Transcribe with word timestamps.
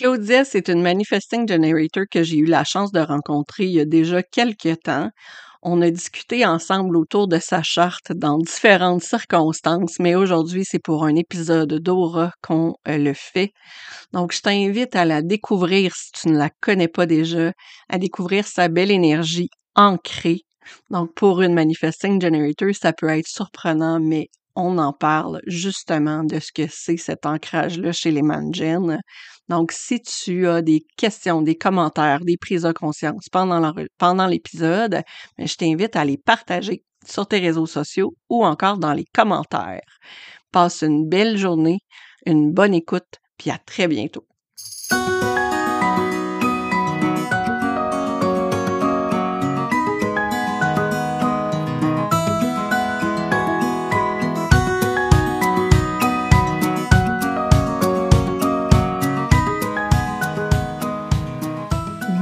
Claudia, 0.00 0.46
c'est 0.46 0.70
une 0.70 0.80
manifesting 0.80 1.46
generator 1.46 2.04
que 2.10 2.22
j'ai 2.22 2.38
eu 2.38 2.46
la 2.46 2.64
chance 2.64 2.90
de 2.90 3.00
rencontrer 3.00 3.64
il 3.64 3.72
y 3.72 3.80
a 3.80 3.84
déjà 3.84 4.22
quelques 4.22 4.80
temps. 4.84 5.10
On 5.60 5.82
a 5.82 5.90
discuté 5.90 6.46
ensemble 6.46 6.96
autour 6.96 7.28
de 7.28 7.38
sa 7.38 7.62
charte 7.62 8.10
dans 8.10 8.38
différentes 8.38 9.02
circonstances, 9.02 9.98
mais 9.98 10.14
aujourd'hui, 10.14 10.62
c'est 10.64 10.78
pour 10.78 11.04
un 11.04 11.14
épisode 11.16 11.74
d'Aura 11.74 12.32
qu'on 12.42 12.76
euh, 12.88 12.96
le 12.96 13.12
fait. 13.12 13.52
Donc, 14.14 14.32
je 14.32 14.40
t'invite 14.40 14.96
à 14.96 15.04
la 15.04 15.20
découvrir 15.20 15.94
si 15.94 16.12
tu 16.12 16.28
ne 16.28 16.38
la 16.38 16.48
connais 16.62 16.88
pas 16.88 17.04
déjà, 17.04 17.52
à 17.90 17.98
découvrir 17.98 18.46
sa 18.46 18.68
belle 18.68 18.90
énergie 18.90 19.50
ancrée. 19.74 20.40
Donc, 20.88 21.12
pour 21.14 21.42
une 21.42 21.52
manifesting 21.52 22.22
generator, 22.22 22.70
ça 22.74 22.94
peut 22.94 23.10
être 23.10 23.28
surprenant, 23.28 24.00
mais 24.00 24.28
on 24.60 24.78
en 24.78 24.92
parle 24.92 25.40
justement 25.46 26.24
de 26.24 26.38
ce 26.38 26.52
que 26.52 26.66
c'est 26.68 26.96
cet 26.96 27.26
ancrage-là 27.26 27.92
chez 27.92 28.10
les 28.10 28.22
Mangen. 28.22 29.00
Donc, 29.48 29.72
si 29.72 30.00
tu 30.00 30.46
as 30.46 30.62
des 30.62 30.84
questions, 30.96 31.42
des 31.42 31.56
commentaires, 31.56 32.20
des 32.20 32.36
prises 32.36 32.62
de 32.62 32.72
conscience 32.72 33.28
pendant, 33.30 33.72
pendant 33.98 34.26
l'épisode, 34.26 35.02
ben, 35.36 35.46
je 35.46 35.54
t'invite 35.56 35.96
à 35.96 36.04
les 36.04 36.18
partager 36.18 36.84
sur 37.06 37.26
tes 37.26 37.38
réseaux 37.38 37.66
sociaux 37.66 38.14
ou 38.28 38.44
encore 38.44 38.78
dans 38.78 38.92
les 38.92 39.06
commentaires. 39.12 39.80
Passe 40.52 40.82
une 40.82 41.08
belle 41.08 41.36
journée, 41.36 41.78
une 42.26 42.52
bonne 42.52 42.74
écoute, 42.74 43.18
puis 43.38 43.50
à 43.50 43.58
très 43.58 43.88
bientôt. 43.88 44.26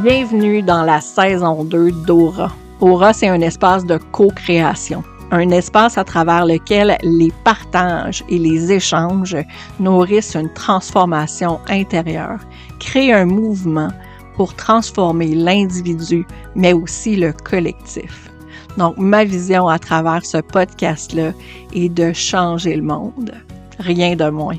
Bienvenue 0.09 0.63
dans 0.63 0.85
la 0.85 1.03
saison 1.03 1.65
2 1.65 1.93
d'Aura. 2.07 2.51
Aura, 2.81 3.13
c'est 3.13 3.29
un 3.29 3.43
espace 3.43 3.85
de 3.85 3.99
co-création, 3.99 5.05
un 5.31 5.51
espace 5.51 5.99
à 5.99 6.05
travers 6.05 6.47
lequel 6.47 6.97
les 7.03 7.31
partages 7.45 8.25
et 8.31 8.39
les 8.39 8.73
échanges 8.73 9.37
nourrissent 9.79 10.35
une 10.35 10.51
transformation 10.55 11.61
intérieure, 11.69 12.41
créent 12.81 13.13
un 13.13 13.27
mouvement 13.27 13.91
pour 14.35 14.55
transformer 14.55 15.35
l'individu, 15.35 16.27
mais 16.55 16.73
aussi 16.73 17.15
le 17.15 17.35
collectif. 17.35 18.31
Donc, 18.79 18.97
ma 18.97 19.25
vision 19.25 19.69
à 19.69 19.79
travers 19.79 20.25
ce 20.25 20.39
podcast-là 20.39 21.33
est 21.75 21.91
de 21.91 22.15
changer 22.15 22.77
le 22.77 22.83
monde. 22.83 23.35
Rien 23.79 24.17
de 24.17 24.31
moins. 24.31 24.57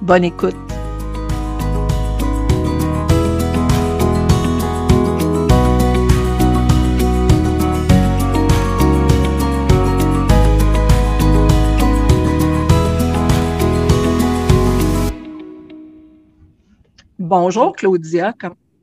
Bonne 0.00 0.24
écoute. 0.24 0.56
Bonjour 17.28 17.76
Claudia, 17.76 18.32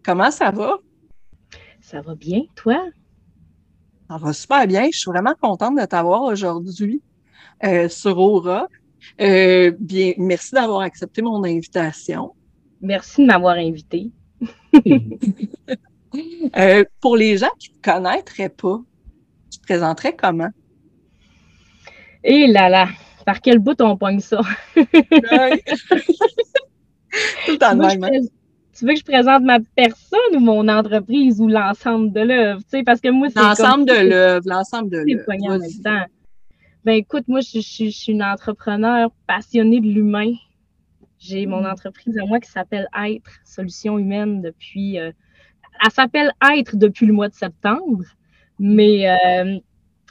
comment 0.04 0.30
ça 0.30 0.52
va? 0.52 0.78
Ça 1.82 2.02
va 2.02 2.14
bien, 2.14 2.44
toi? 2.56 2.78
Ça 4.08 4.18
va 4.18 4.34
super 4.34 4.68
bien. 4.68 4.86
Je 4.94 5.00
suis 5.00 5.10
vraiment 5.10 5.34
contente 5.42 5.76
de 5.80 5.86
t'avoir 5.86 6.22
aujourd'hui 6.22 7.02
euh, 7.64 7.90
sur 7.90 8.20
Aura. 8.20 8.68
Euh, 9.20 9.72
bien, 9.80 10.14
merci 10.20 10.54
d'avoir 10.54 10.82
accepté 10.82 11.24
mon 11.24 11.44
invitation. 11.44 12.36
Merci 12.82 13.24
de 13.24 13.26
m'avoir 13.26 13.56
invité. 13.56 14.12
Euh, 16.56 16.86
pour 17.02 17.18
les 17.18 17.36
gens 17.36 17.50
qui 17.60 17.72
ne 17.72 17.76
te 17.76 17.82
connaîtraient 17.82 18.48
pas, 18.48 18.80
tu 19.52 19.60
te 19.60 19.64
présenterais 19.64 20.16
comment? 20.16 20.48
Eh 22.24 22.48
là 22.48 22.70
là, 22.70 22.88
par 23.26 23.42
quel 23.42 23.60
bout 23.60 23.82
on 23.82 23.98
pogne 23.98 24.22
ça? 24.22 24.40
tu 28.78 28.86
veux 28.86 28.94
que 28.94 29.00
je 29.00 29.06
présente 29.06 29.44
ma 29.44 29.60
personne 29.76 30.36
ou 30.36 30.40
mon 30.40 30.68
entreprise 30.68 31.40
ou 31.40 31.48
l'ensemble 31.48 32.12
de 32.12 32.22
l'œuvre? 32.22 32.62
parce 32.86 33.00
que 33.00 33.10
moi, 33.10 33.30
c'est 33.30 33.40
L'ensemble 33.40 33.86
de 33.86 34.10
l'œuvre, 34.10 34.46
l'ensemble 34.46 34.90
de 34.90 34.98
l'œuvre. 34.98 36.08
Ben 36.84 36.94
écoute, 36.94 37.28
moi, 37.28 37.40
je, 37.40 37.60
suis 37.60 38.06
une 38.08 38.22
entrepreneur 38.22 39.10
passionnée 39.28 39.80
de 39.80 39.88
l'humain. 39.88 40.34
J'ai 41.18 41.48
mon 41.48 41.62
mm. 41.62 41.72
entreprise 41.72 42.18
à 42.20 42.26
moi 42.26 42.40
qui 42.40 42.52
s'appelle 42.52 42.88
Être 42.96 43.32
Solutions 43.44 43.98
Humaines 43.98 44.42
depuis. 44.42 45.00
Euh, 45.00 45.12
elle 45.84 45.92
s'appelle 45.92 46.32
Être 46.54 46.76
depuis 46.76 47.06
le 47.06 47.14
mois 47.14 47.30
de 47.30 47.34
septembre, 47.34 48.04
mais 48.60 49.10
euh, 49.10 49.58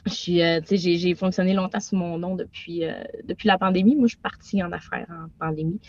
euh, 0.07 0.61
j'ai 0.69 1.15
fonctionné 1.15 1.53
longtemps 1.53 1.79
sous 1.79 1.95
mon 1.95 2.17
nom 2.17 2.35
depuis, 2.35 2.85
euh, 2.85 2.93
depuis 3.27 3.47
la 3.47 3.57
pandémie. 3.57 3.95
Moi, 3.95 4.05
je 4.07 4.13
suis 4.13 4.21
partie 4.21 4.61
en 4.63 4.71
affaires 4.71 5.07
en 5.09 5.27
pandémie. 5.39 5.79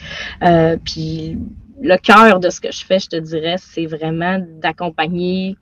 Euh, 0.43 0.77
puis 0.83 1.39
le 1.81 1.97
cœur 1.97 2.41
de 2.41 2.49
ce 2.49 2.61
que 2.61 2.73
je 2.73 2.85
fais, 2.85 2.99
je 2.99 3.09
te 3.09 3.17
dirais, 3.17 3.57
c'est 3.59 3.87
vraiment 3.87 4.39
d'accompagner 4.61 5.57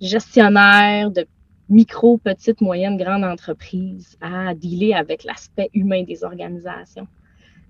gestionnaires 0.00 1.10
de 1.10 1.26
micro, 1.68 2.18
petites, 2.18 2.60
moyennes, 2.60 2.96
grandes 2.96 3.24
entreprises 3.24 4.16
à 4.20 4.54
dealer 4.54 4.94
avec 4.94 5.24
l'aspect 5.24 5.70
humain 5.74 6.02
des 6.02 6.22
organisations. 6.22 7.08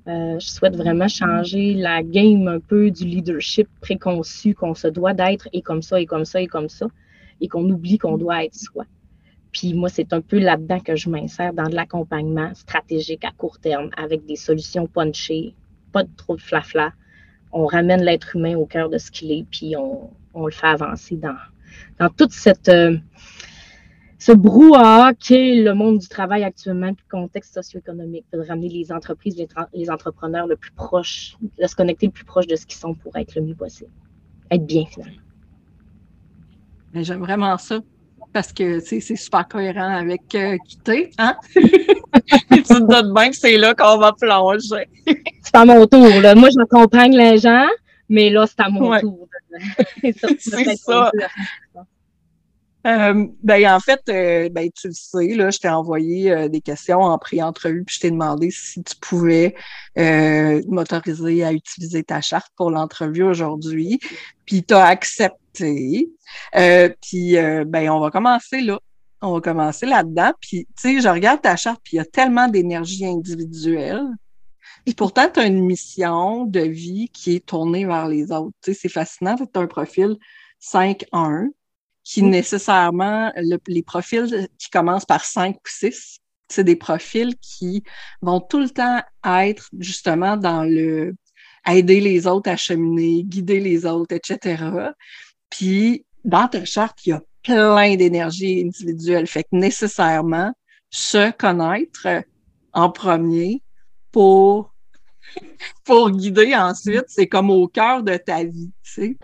je 0.06 0.36
souhaite 0.40 0.76
vraiment 0.76 1.08
changer 1.08 1.74
la 1.74 2.02
game 2.02 2.46
un 2.48 2.60
peu 2.60 2.90
du 2.90 3.04
leadership 3.04 3.68
préconçu 3.80 4.54
qu'on 4.54 4.74
se 4.74 4.88
doit 4.88 5.14
d'être 5.14 5.48
et 5.52 5.62
comme 5.62 5.82
ça 5.82 6.00
et 6.00 6.06
comme 6.06 6.24
ça 6.26 6.40
et 6.40 6.46
comme 6.46 6.68
ça 6.68 6.86
et 7.40 7.48
qu'on 7.48 7.68
oublie 7.70 7.98
qu'on 7.98 8.18
doit 8.18 8.44
être 8.44 8.54
soi. 8.54 8.84
Puis 9.56 9.72
moi, 9.72 9.88
c'est 9.88 10.12
un 10.12 10.20
peu 10.20 10.38
là-dedans 10.38 10.80
que 10.80 10.96
je 10.96 11.08
m'insère 11.08 11.54
dans 11.54 11.64
de 11.64 11.74
l'accompagnement 11.74 12.52
stratégique 12.54 13.24
à 13.24 13.30
court 13.30 13.58
terme 13.58 13.88
avec 13.96 14.26
des 14.26 14.36
solutions 14.36 14.86
punchées, 14.86 15.54
pas 15.92 16.02
de 16.02 16.10
trop 16.14 16.36
de 16.36 16.42
flafla. 16.42 16.92
On 17.52 17.64
ramène 17.64 18.02
l'être 18.02 18.36
humain 18.36 18.54
au 18.56 18.66
cœur 18.66 18.90
de 18.90 18.98
ce 18.98 19.10
qu'il 19.10 19.32
est, 19.32 19.46
puis 19.50 19.74
on, 19.74 20.10
le 20.44 20.52
fait 20.52 20.66
avancer 20.66 21.16
dans, 21.16 21.38
dans 21.98 22.10
toute 22.10 22.32
cette, 22.32 22.68
euh, 22.68 22.98
ce 24.18 24.32
brouhaha 24.32 25.14
qu'est 25.14 25.54
le 25.54 25.72
monde 25.72 26.00
du 26.00 26.08
travail 26.08 26.44
actuellement, 26.44 26.88
le 26.88 26.96
contexte 27.10 27.54
socio-économique, 27.54 28.26
de 28.34 28.40
ramener 28.40 28.68
les 28.68 28.92
entreprises, 28.92 29.38
les, 29.38 29.48
les, 29.72 29.88
entrepreneurs 29.88 30.46
le 30.46 30.56
plus 30.56 30.72
proche, 30.72 31.34
de 31.58 31.66
se 31.66 31.74
connecter 31.74 32.04
le 32.04 32.12
plus 32.12 32.26
proche 32.26 32.46
de 32.46 32.56
ce 32.56 32.66
qu'ils 32.66 32.78
sont 32.78 32.92
pour 32.92 33.16
être 33.16 33.34
le 33.34 33.40
mieux 33.40 33.54
possible. 33.54 33.90
Être 34.50 34.66
bien 34.66 34.84
finalement. 34.84 35.22
J'aime 36.92 37.20
vraiment 37.20 37.56
ça 37.56 37.80
parce 38.36 38.52
que 38.52 38.80
c'est 38.80 39.00
super 39.00 39.48
cohérent 39.48 39.96
avec 39.96 40.34
euh, 40.34 40.58
quitter, 40.68 41.10
hein? 41.16 41.34
tu 41.54 42.62
te 42.62 42.80
doutes 42.80 43.14
bien 43.14 43.30
que 43.30 43.36
c'est 43.36 43.56
là 43.56 43.74
qu'on 43.74 43.96
va 43.96 44.12
plonger. 44.12 44.86
c'est 45.42 45.54
à 45.54 45.64
mon 45.64 45.86
tour, 45.86 46.20
là. 46.20 46.34
Moi, 46.34 46.50
j'accompagne 46.54 47.16
les 47.16 47.38
gens, 47.38 47.66
mais 48.10 48.28
là, 48.28 48.46
c'est 48.46 48.60
à 48.60 48.68
mon 48.68 48.94
tour. 49.00 49.26
c'est 50.38 50.76
ça. 50.76 51.10
Euh, 52.86 53.26
ben, 53.42 53.66
en 53.74 53.80
fait, 53.80 54.00
euh, 54.08 54.48
ben, 54.48 54.70
tu 54.70 54.88
le 54.88 54.94
sais, 54.94 55.34
là, 55.34 55.50
je 55.50 55.58
t'ai 55.58 55.68
envoyé 55.68 56.30
euh, 56.30 56.48
des 56.48 56.60
questions 56.60 57.00
en 57.00 57.18
pré-entrevue, 57.18 57.82
puis 57.84 57.96
je 57.96 58.00
t'ai 58.00 58.10
demandé 58.12 58.50
si 58.50 58.82
tu 58.84 58.94
pouvais 59.00 59.54
m'autoriser 59.96 61.42
à 61.42 61.52
utiliser 61.52 62.04
ta 62.04 62.20
charte 62.20 62.52
pour 62.56 62.70
l'entrevue 62.70 63.24
aujourd'hui. 63.24 63.98
Puis 64.44 64.62
tu 64.62 64.74
as 64.74 64.84
accepté. 64.84 66.10
puis 66.52 67.36
ben, 67.66 67.90
on 67.90 68.00
va 68.00 68.10
commencer 68.10 68.60
là. 68.60 68.78
On 69.22 69.32
va 69.32 69.40
commencer 69.40 69.86
là-dedans. 69.86 70.32
Puis, 70.40 70.66
tu 70.80 70.96
sais, 70.96 71.00
je 71.00 71.08
regarde 71.08 71.40
ta 71.40 71.56
charte, 71.56 71.80
puis 71.82 71.94
il 71.94 71.96
y 71.96 72.00
a 72.00 72.04
tellement 72.04 72.48
d'énergie 72.48 73.06
individuelle. 73.06 74.04
Puis 74.84 74.94
pourtant, 74.94 75.28
tu 75.32 75.40
as 75.40 75.46
une 75.46 75.64
mission 75.64 76.44
de 76.44 76.60
vie 76.60 77.08
qui 77.12 77.36
est 77.36 77.46
tournée 77.46 77.86
vers 77.86 78.06
les 78.06 78.30
autres. 78.30 78.54
Tu 78.62 78.72
sais, 78.72 78.80
c'est 78.82 78.88
fascinant. 78.90 79.34
Tu 79.36 79.44
as 79.54 79.60
un 79.60 79.66
profil 79.66 80.16
5-1 80.62 81.48
qui 82.06 82.22
nécessairement, 82.22 83.32
les 83.66 83.82
profils 83.82 84.48
qui 84.58 84.70
commencent 84.70 85.04
par 85.04 85.24
cinq 85.24 85.56
ou 85.56 85.68
six, 85.68 86.20
c'est 86.48 86.62
des 86.62 86.76
profils 86.76 87.34
qui 87.38 87.82
vont 88.22 88.40
tout 88.40 88.60
le 88.60 88.70
temps 88.70 89.02
être 89.24 89.68
justement 89.80 90.36
dans 90.36 90.62
le 90.62 91.16
aider 91.66 92.00
les 92.00 92.28
autres 92.28 92.48
à 92.48 92.56
cheminer, 92.56 93.24
guider 93.24 93.58
les 93.58 93.84
autres, 93.86 94.14
etc. 94.14 94.62
Puis, 95.50 96.06
dans 96.24 96.46
ta 96.46 96.64
charte, 96.64 97.04
il 97.04 97.10
y 97.10 97.12
a 97.12 97.22
plein 97.42 97.96
d'énergie 97.96 98.62
individuelle. 98.64 99.26
Fait 99.26 99.42
que 99.42 99.48
nécessairement, 99.50 100.54
se 100.90 101.32
connaître 101.32 102.22
en 102.72 102.88
premier 102.88 103.64
pour, 104.12 104.72
pour 105.84 106.12
guider 106.12 106.54
ensuite, 106.54 107.06
c'est 107.08 107.26
comme 107.26 107.50
au 107.50 107.66
cœur 107.66 108.04
de 108.04 108.16
ta 108.16 108.44
vie, 108.44 108.70
tu 108.84 108.92
sais. 108.92 109.16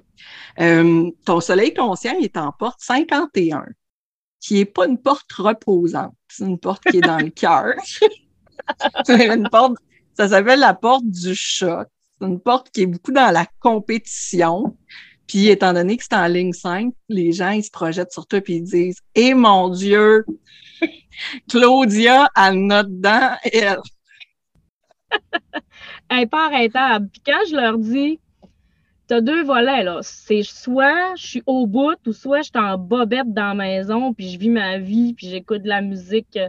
Euh, 0.60 1.10
ton 1.24 1.40
soleil 1.40 1.72
conscient 1.74 2.18
est 2.18 2.36
en 2.36 2.52
porte 2.52 2.80
51, 2.80 3.64
qui 4.40 4.54
n'est 4.54 4.64
pas 4.64 4.86
une 4.86 4.98
porte 4.98 5.32
reposante. 5.32 6.14
C'est 6.28 6.44
une 6.44 6.58
porte 6.58 6.82
qui 6.84 6.98
est 6.98 7.02
dans 7.02 7.18
le 7.18 7.30
cœur. 7.30 7.74
une 9.08 9.48
porte, 9.48 9.76
ça 10.14 10.28
s'appelle 10.28 10.60
la 10.60 10.74
porte 10.74 11.06
du 11.06 11.34
choc. 11.34 11.88
C'est 12.20 12.26
une 12.26 12.40
porte 12.40 12.70
qui 12.70 12.82
est 12.82 12.86
beaucoup 12.86 13.12
dans 13.12 13.30
la 13.30 13.46
compétition. 13.60 14.76
Puis, 15.26 15.48
étant 15.48 15.72
donné 15.72 15.96
que 15.96 16.04
c'est 16.04 16.14
en 16.16 16.26
ligne 16.26 16.52
5, 16.52 16.92
les 17.08 17.32
gens, 17.32 17.50
ils 17.50 17.64
se 17.64 17.70
projettent 17.70 18.12
sur 18.12 18.26
toi 18.26 18.40
et 18.40 18.52
ils 18.52 18.62
disent 18.62 18.98
Eh 19.14 19.34
mon 19.34 19.70
Dieu, 19.70 20.24
Claudia, 21.48 22.28
elle 22.36 22.66
note 22.66 22.88
dedans, 22.88 23.36
elle. 23.44 23.80
elle 26.10 26.28
pas 26.28 26.46
arrêtable. 26.46 27.08
Puis 27.08 27.22
quand 27.24 27.40
je 27.48 27.56
leur 27.56 27.78
dis 27.78 28.20
Deux 29.20 29.42
volets, 29.44 29.84
là. 29.84 29.98
C'est 30.02 30.42
soit 30.42 31.14
je 31.16 31.26
suis 31.26 31.42
au 31.46 31.66
bout 31.66 31.96
ou 32.06 32.12
soit 32.12 32.38
je 32.38 32.44
suis 32.44 32.58
en 32.58 32.78
bobette 32.78 33.32
dans 33.32 33.48
la 33.48 33.54
maison, 33.54 34.14
puis 34.14 34.30
je 34.30 34.38
vis 34.38 34.50
ma 34.50 34.78
vie, 34.78 35.14
puis 35.14 35.28
j'écoute 35.28 35.62
de 35.62 35.68
la 35.68 35.82
musique, 35.82 36.36
euh, 36.36 36.48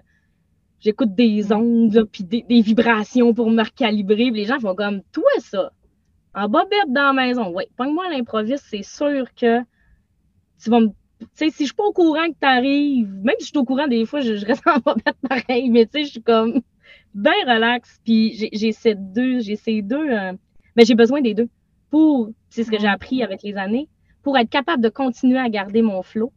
j'écoute 0.79 1.13
des 1.15 1.51
ondes, 1.51 2.07
puis 2.11 2.23
des, 2.23 2.61
vibrations 2.61 3.33
pour 3.33 3.49
me 3.49 3.63
recalibrer. 3.63 4.31
Puis 4.31 4.41
les 4.41 4.45
gens 4.45 4.59
font 4.59 4.75
comme 4.75 5.01
Toi, 5.11 5.29
ça 5.39 5.71
en 6.35 6.47
bobette 6.49 6.89
dans 6.89 7.13
la 7.13 7.13
maison. 7.13 7.51
Oui, 7.55 7.63
pogne-moi 7.77 8.09
l'improviste, 8.09 8.65
c'est 8.69 8.83
sûr 8.83 9.27
que 9.35 9.59
tu 10.61 10.69
vas 10.69 10.79
me. 10.79 10.87
Tu 11.19 11.27
sais, 11.35 11.49
si 11.51 11.63
je 11.63 11.67
suis 11.67 11.75
pas 11.75 11.83
au 11.83 11.93
courant 11.93 12.27
que 12.27 12.37
tu 12.39 12.47
arrives, 12.47 13.13
même 13.23 13.35
si 13.39 13.45
je 13.45 13.49
suis 13.51 13.57
au 13.57 13.65
courant, 13.65 13.87
des 13.87 14.05
fois, 14.05 14.19
je, 14.21 14.45
reste 14.45 14.67
en 14.67 14.79
bobette 14.79 15.15
pareil, 15.29 15.69
mais 15.69 15.85
tu 15.85 15.99
sais, 15.99 16.03
je 16.05 16.11
suis 16.11 16.23
comme 16.23 16.61
bien 17.13 17.33
relax. 17.45 17.99
Puis 18.03 18.49
j'ai 18.51 18.71
ces 18.71 18.95
deux, 18.95 19.39
j'ai 19.39 19.55
ces 19.55 19.81
deux, 19.81 20.05
mais 20.05 20.17
euh, 20.17 20.33
ben, 20.75 20.85
j'ai 20.85 20.95
besoin 20.95 21.21
des 21.21 21.33
deux 21.33 21.49
pour, 21.93 22.31
c'est 22.49 22.63
ce 22.63 22.71
que 22.71 22.79
j'ai 22.79 22.87
appris 22.87 23.21
avec 23.21 23.43
les 23.43 23.55
années, 23.55 23.87
pour 24.23 24.35
être 24.37 24.49
capable 24.49 24.81
de 24.81 24.89
continuer 24.89 25.37
à 25.37 25.47
garder 25.47 25.83
mon 25.83 26.01
flow, 26.01 26.33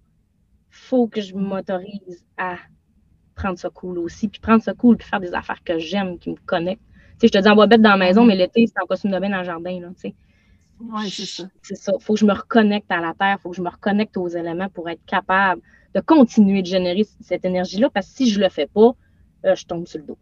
faut 0.69 1.07
que 1.07 1.23
je 1.23 1.35
m'autorise 1.35 2.27
à 2.37 2.57
prendre 3.35 3.59
ça 3.59 3.71
cool 3.71 3.99
aussi, 3.99 4.29
puis 4.29 4.39
prendre 4.39 4.63
ça 4.63 4.75
cool, 4.75 4.99
puis 4.99 5.09
faire 5.09 5.21
des 5.21 5.33
affaires 5.33 5.65
que 5.65 5.79
j'aime, 5.79 6.19
qui 6.19 6.29
me 6.29 6.37
connectent 6.45 6.83
sais, 7.19 7.29
je 7.29 7.33
te 7.33 7.39
dis 7.39 7.49
en 7.49 7.67
bête 7.67 7.81
dans 7.81 7.91
la 7.91 7.97
maison, 7.97 8.25
mais 8.25 8.37
l'été, 8.37 8.67
c'est 8.67 8.81
en 8.83 8.87
costume 8.87 9.11
de 9.13 9.19
bain 9.19 9.31
dans 9.31 9.39
le 9.39 9.45
jardin, 9.45 9.81
là, 9.81 9.89
tu 9.95 10.01
sais. 10.01 10.15
Oui, 10.79 11.09
c'est 11.11 11.25
ça. 11.25 11.49
C'est 11.63 11.77
ça. 11.77 11.93
Il 11.99 12.05
faut 12.05 12.13
que 12.15 12.21
je 12.21 12.27
me 12.27 12.35
reconnecte 12.35 12.91
à 12.91 13.01
la 13.01 13.15
terre, 13.15 13.37
il 13.39 13.43
faut 13.43 13.51
que 13.51 13.57
je 13.57 13.63
me 13.63 13.71
reconnecte 13.71 14.17
aux 14.19 14.29
éléments 14.29 14.69
pour 14.69 14.91
être 14.91 15.05
capable 15.07 15.63
de 15.95 16.01
continuer 16.01 16.61
de 16.61 16.67
générer 16.67 17.07
cette 17.23 17.45
énergie-là, 17.45 17.89
parce 17.89 18.09
que 18.09 18.17
si 18.17 18.31
je 18.31 18.39
ne 18.39 18.45
le 18.45 18.51
fais 18.51 18.67
pas, 18.67 18.93
euh, 19.47 19.55
je 19.55 19.65
tombe 19.65 19.87
sur 19.87 20.01
le 20.01 20.07
dos. 20.07 20.19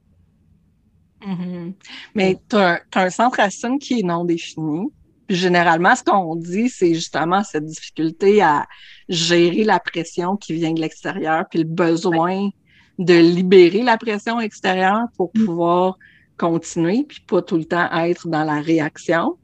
Mm-hmm. 1.23 1.73
Mais 2.15 2.39
tu 2.49 2.57
as, 2.57 2.83
un 2.95 3.11
centre 3.11 3.39
racine 3.39 3.79
qui 3.79 4.01
est 4.01 4.03
non 4.03 4.25
défini. 4.25 4.93
Puis 5.27 5.37
généralement, 5.37 5.95
ce 5.97 6.05
qu'on 6.05 6.37
dit, 6.37 6.69
c'est 6.69 6.95
justement 6.95 7.43
cette 7.43 7.65
difficulté 7.65 8.43
à 8.43 8.67
gérer 9.09 9.65
la 9.65 9.81
pression 9.81 10.37
qui 10.37 10.53
vient 10.55 10.73
de 10.73 10.81
l'extérieur, 10.81 11.45
puis 11.51 11.61
le 11.61 11.65
besoin 11.65 12.51
de 12.99 13.15
libérer 13.15 13.83
la 13.83 13.97
pression 13.97 14.41
extérieure 14.41 15.07
pour 15.17 15.31
mm. 15.35 15.45
pouvoir 15.45 15.99
continuer, 16.39 17.05
puis 17.05 17.21
pas 17.21 17.43
tout 17.43 17.57
le 17.57 17.65
temps 17.65 17.91
être 17.93 18.29
dans 18.29 18.45
la 18.45 18.61
réaction. 18.61 19.37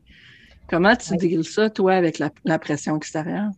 Comment 0.68 0.94
tu 0.94 1.16
deals 1.16 1.44
ça, 1.44 1.68
toi, 1.70 1.94
avec 1.94 2.18
la, 2.18 2.58
pression 2.58 2.96
extérieure? 2.96 3.50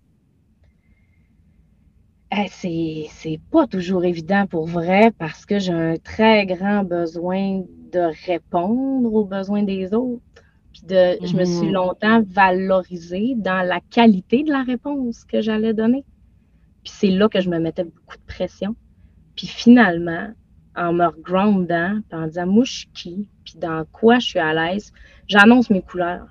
Eh, 2.35 2.49
c'est 2.49 3.41
pas 3.51 3.67
toujours 3.67 4.07
évident 4.07 4.47
pour 4.47 4.67
vrai 4.67 5.13
parce 5.19 5.45
que 5.45 5.59
j'ai 5.59 5.73
un 5.73 5.97
très 5.99 6.47
grand 6.47 6.85
besoin 6.85 7.63
de 7.93 8.11
répondre 8.27 9.13
aux 9.13 9.27
besoins 9.27 9.63
des 9.63 9.93
autres. 9.93 10.23
Puis 10.87 10.97
de, 10.97 11.27
je 11.27 11.37
me 11.37 11.45
suis 11.45 11.69
mm-hmm. 11.69 11.73
longtemps 11.73 12.23
valorisée 12.23 13.35
dans 13.37 13.67
la 13.67 13.81
qualité 13.81 14.43
de 14.43 14.51
la 14.51 14.63
réponse 14.63 15.25
que 15.25 15.41
j'allais 15.41 15.75
donner. 15.75 16.05
Puis 16.85 16.93
c'est 16.97 17.11
là 17.11 17.29
que 17.29 17.41
je 17.41 17.49
me 17.49 17.59
mettais 17.59 17.85
beaucoup 17.85 18.17
de 18.17 18.27
pression. 18.27 18.75
Puis 19.37 19.47
finalement, 19.47 20.29
en 20.77 20.93
me 20.93 21.07
regroundant, 21.07 22.01
puis 22.09 22.19
en 22.19 22.27
disant 22.27 22.47
moi 22.47 22.65
je 22.65 22.73
suis 22.73 22.89
qui, 22.93 23.29
puis 23.45 23.55
dans 23.59 23.85
quoi 23.93 24.19
je 24.19 24.27
suis 24.29 24.39
à 24.39 24.53
l'aise, 24.55 24.93
j'annonce 25.29 25.71
mes 25.71 25.83
couleurs. 25.83 26.29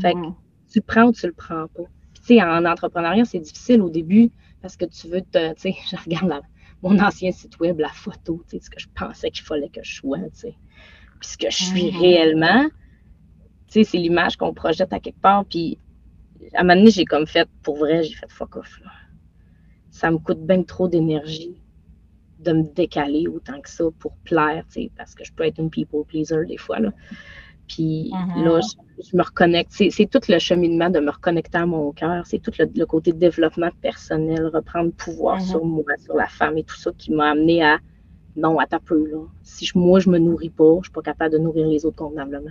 Fait 0.00 0.12
que 0.12 0.18
mm. 0.18 0.34
tu 0.72 0.80
prends 0.80 1.04
ou 1.04 1.12
tu 1.12 1.26
le 1.26 1.32
prends 1.32 1.66
pas. 1.68 1.84
Puis 2.12 2.20
tu 2.20 2.34
sais, 2.34 2.42
en 2.42 2.64
entrepreneuriat, 2.64 3.24
c'est 3.24 3.40
difficile 3.40 3.82
au 3.82 3.90
début 3.90 4.30
parce 4.62 4.76
que 4.76 4.84
tu 4.84 5.08
veux 5.08 5.22
te, 5.22 5.54
tu 5.54 5.60
sais, 5.60 5.74
je 5.90 5.96
regarde 5.96 6.42
mon 6.82 6.98
ancien 6.98 7.30
site 7.30 7.58
web, 7.60 7.78
la 7.78 7.88
photo, 7.88 8.42
tu 8.48 8.56
sais, 8.56 8.64
ce 8.64 8.70
que 8.70 8.80
je 8.80 8.88
pensais 8.94 9.30
qu'il 9.30 9.44
fallait 9.44 9.68
que 9.68 9.82
je 9.82 9.96
sois, 9.96 10.18
tu 10.18 10.28
sais. 10.32 10.54
Puis 11.20 11.30
ce 11.30 11.36
que 11.36 11.50
je 11.50 11.64
suis 11.64 11.90
mm-hmm. 11.90 11.98
réellement, 11.98 12.68
sais, 13.70 13.84
c'est 13.84 13.98
l'image 13.98 14.36
qu'on 14.36 14.54
projette 14.54 14.92
à 14.92 15.00
quelque 15.00 15.20
part. 15.20 15.44
Puis 15.44 15.78
à 16.54 16.60
un 16.60 16.64
moment 16.64 16.76
donné, 16.76 16.90
j'ai 16.90 17.04
comme 17.04 17.26
fait, 17.26 17.48
pour 17.62 17.76
vrai, 17.76 18.02
j'ai 18.02 18.14
fait 18.14 18.30
fuck 18.30 18.56
off, 18.56 18.80
là. 18.82 18.90
Ça 19.90 20.10
me 20.10 20.18
coûte 20.18 20.40
bien 20.46 20.62
trop 20.62 20.88
d'énergie 20.88 21.60
de 22.38 22.52
me 22.52 22.62
décaler 22.62 23.26
autant 23.28 23.60
que 23.60 23.68
ça 23.68 23.84
pour 23.98 24.12
plaire, 24.24 24.64
parce 24.96 25.14
que 25.14 25.24
je 25.24 25.32
peux 25.32 25.44
être 25.44 25.58
une 25.58 25.68
people 25.68 26.04
pleaser 26.06 26.46
des 26.46 26.56
fois. 26.56 26.78
Là. 26.78 26.90
Puis 27.68 28.10
mm-hmm. 28.12 28.44
là, 28.44 28.60
je, 28.98 29.16
me 29.16 29.22
reconnecte. 29.22 29.70
C'est 29.72 30.10
tout 30.10 30.20
le 30.28 30.38
cheminement 30.38 30.90
de 30.90 31.00
me 31.00 31.10
reconnecter 31.10 31.58
à 31.58 31.66
mon 31.66 31.92
cœur. 31.92 32.26
C'est 32.26 32.38
tout 32.38 32.52
le, 32.58 32.84
côté 32.86 33.12
développement 33.12 33.70
personnel, 33.82 34.46
reprendre 34.46 34.92
pouvoir 34.92 35.38
mm-hmm. 35.38 35.50
sur 35.50 35.64
moi, 35.64 35.84
sur 35.98 36.14
la 36.14 36.26
femme 36.28 36.56
et 36.56 36.64
tout 36.64 36.76
ça 36.76 36.92
qui 36.96 37.12
m'a 37.12 37.30
amené 37.30 37.62
à 37.62 37.78
non, 38.36 38.58
à 38.58 38.66
ta 38.66 38.78
peu. 38.78 39.06
Là. 39.06 39.18
Si 39.42 39.70
moi, 39.74 40.00
je 40.00 40.08
me 40.08 40.18
nourris 40.18 40.50
pas, 40.50 40.76
je 40.78 40.84
suis 40.84 40.92
pas 40.92 41.02
capable 41.02 41.32
de 41.32 41.38
nourrir 41.38 41.66
les 41.66 41.84
autres 41.84 41.96
convenablement. 41.96 42.50